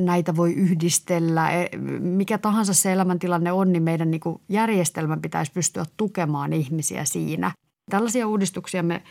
[0.04, 1.50] näitä voi yhdistellä.
[1.50, 1.68] E,
[1.98, 7.52] mikä tahansa se elämäntilanne on, niin meidän niin kuin järjestelmän pitäisi pystyä tukemaan ihmisiä siinä.
[7.90, 9.02] Tällaisia uudistuksia me,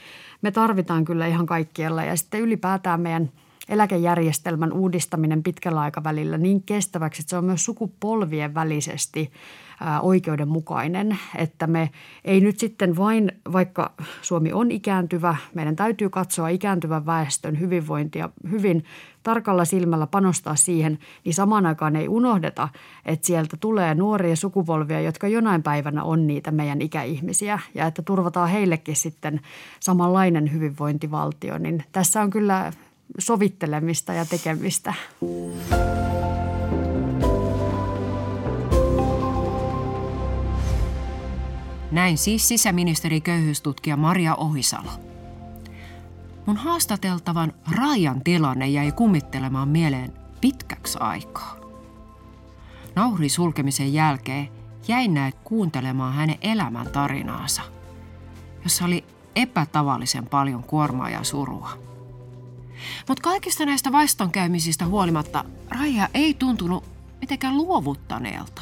[0.41, 3.31] me tarvitaan kyllä ihan kaikkialla ja sitten ylipäätään meidän
[3.69, 9.31] eläkejärjestelmän uudistaminen pitkällä aikavälillä niin kestäväksi, että se on myös sukupolvien välisesti–
[10.01, 11.89] oikeudenmukainen, että me
[12.25, 13.91] ei nyt sitten vain, vaikka
[14.21, 18.83] Suomi on ikääntyvä, meidän täytyy katsoa ikääntyvän väestön hyvinvointia hyvin
[19.23, 22.69] tarkalla silmällä panostaa siihen, niin samaan aikaan ei unohdeta,
[23.05, 27.59] että sieltä tulee nuoria sukupolvia, jotka jonain päivänä on niitä meidän ikäihmisiä.
[27.73, 29.41] Ja että turvataan heillekin sitten
[29.79, 32.73] samanlainen hyvinvointivaltio, niin tässä on kyllä
[33.17, 34.93] sovittelemista ja tekemistä.
[41.91, 44.91] Näin siis sisäministeri köyhyystutkija Maria Ohisalo.
[46.45, 51.55] Mun haastateltavan Raajan tilanne jäi kummittelemaan mieleen pitkäksi aikaa.
[52.95, 54.49] Nauhri sulkemisen jälkeen
[54.87, 57.61] jäin näet kuuntelemaan hänen elämän tarinaansa,
[58.63, 59.03] jossa oli
[59.35, 61.88] epätavallisen paljon kuormaa ja surua.
[63.07, 66.83] Mutta kaikista näistä vastoinkäymisistä huolimatta Raija ei tuntunut
[67.21, 68.61] mitenkään luovuttaneelta.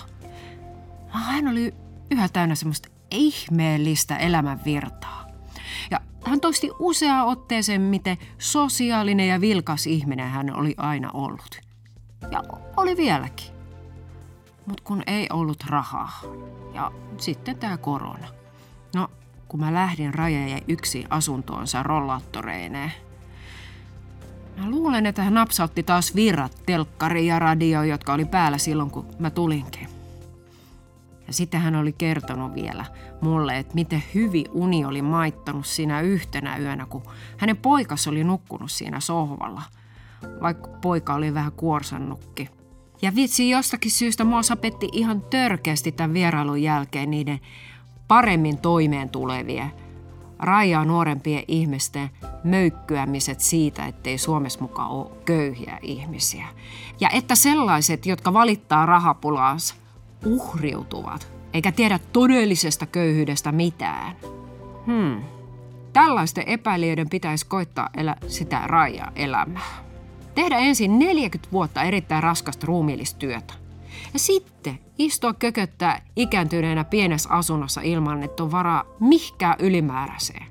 [1.09, 1.73] Hän oli
[2.11, 5.27] yhä täynnä semmoista ihmeellistä elämänvirtaa.
[5.91, 11.59] Ja hän toisti useaa otteeseen, miten sosiaalinen ja vilkas ihminen hän oli aina ollut.
[12.31, 12.43] Ja
[12.77, 13.47] oli vieläkin.
[14.65, 16.21] Mutta kun ei ollut rahaa.
[16.73, 18.27] Ja sitten tämä korona.
[18.95, 19.07] No,
[19.47, 22.91] kun mä lähdin Raja yksi asuntoonsa rollaattoreineen.
[24.57, 29.05] Mä luulen, että hän napsautti taas virrat, telkkari ja radio, jotka oli päällä silloin, kun
[29.19, 29.87] mä tulinkin.
[31.27, 32.85] Ja sitten hän oli kertonut vielä
[33.21, 37.03] mulle, että miten hyvin uni oli maittanut siinä yhtenä yönä, kun
[37.37, 39.61] hänen poikas oli nukkunut siinä sohvalla,
[40.41, 42.49] vaikka poika oli vähän kuorsannukki.
[43.01, 47.39] Ja vitsi, jostakin syystä mua sapetti ihan törkeästi tämän vierailun jälkeen niiden
[48.07, 49.69] paremmin toimeen tulevia
[50.39, 52.09] rajaa nuorempien ihmisten
[52.43, 56.47] möykkyämiset siitä, ettei Suomessa mukaan ole köyhiä ihmisiä.
[56.99, 59.75] Ja että sellaiset, jotka valittaa rahapulaansa,
[60.25, 64.15] uhriutuvat, eikä tiedä todellisesta köyhyydestä mitään.
[64.85, 65.21] Hmm.
[65.93, 69.87] Tällaisten epäilijöiden pitäisi koittaa elää sitä rajaa elämää.
[70.35, 73.53] Tehdä ensin 40 vuotta erittäin raskasta ruumiillista työtä.
[74.13, 80.45] Ja sitten istua kököttää ikääntyneenä pienessä asunnossa ilman, että on varaa mihkään ylimääräiseen.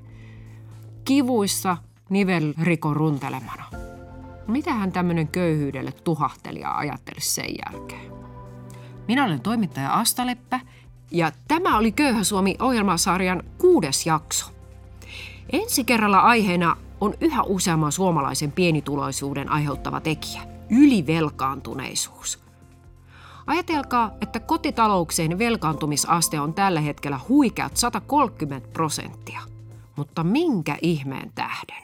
[1.05, 1.77] Kivuissa
[2.09, 3.63] nivelriko runtelemana.
[4.47, 8.11] Mitähän tämmöinen köyhyydelle tuhahtelija ajattelisi sen jälkeen?
[9.07, 10.59] Minä olen toimittaja Asta Leppä
[11.11, 14.51] ja tämä oli Köyhä Suomi ohjelmasarjan kuudes jakso.
[15.51, 22.46] Ensi kerralla aiheena on yhä useamman suomalaisen pienituloisuuden aiheuttava tekijä, ylivelkaantuneisuus.
[23.47, 29.41] Ajatelkaa, että kotitalouksien velkaantumisaste on tällä hetkellä huikeat 130 prosenttia.
[29.95, 31.83] Mutta minkä ihmeen tähden?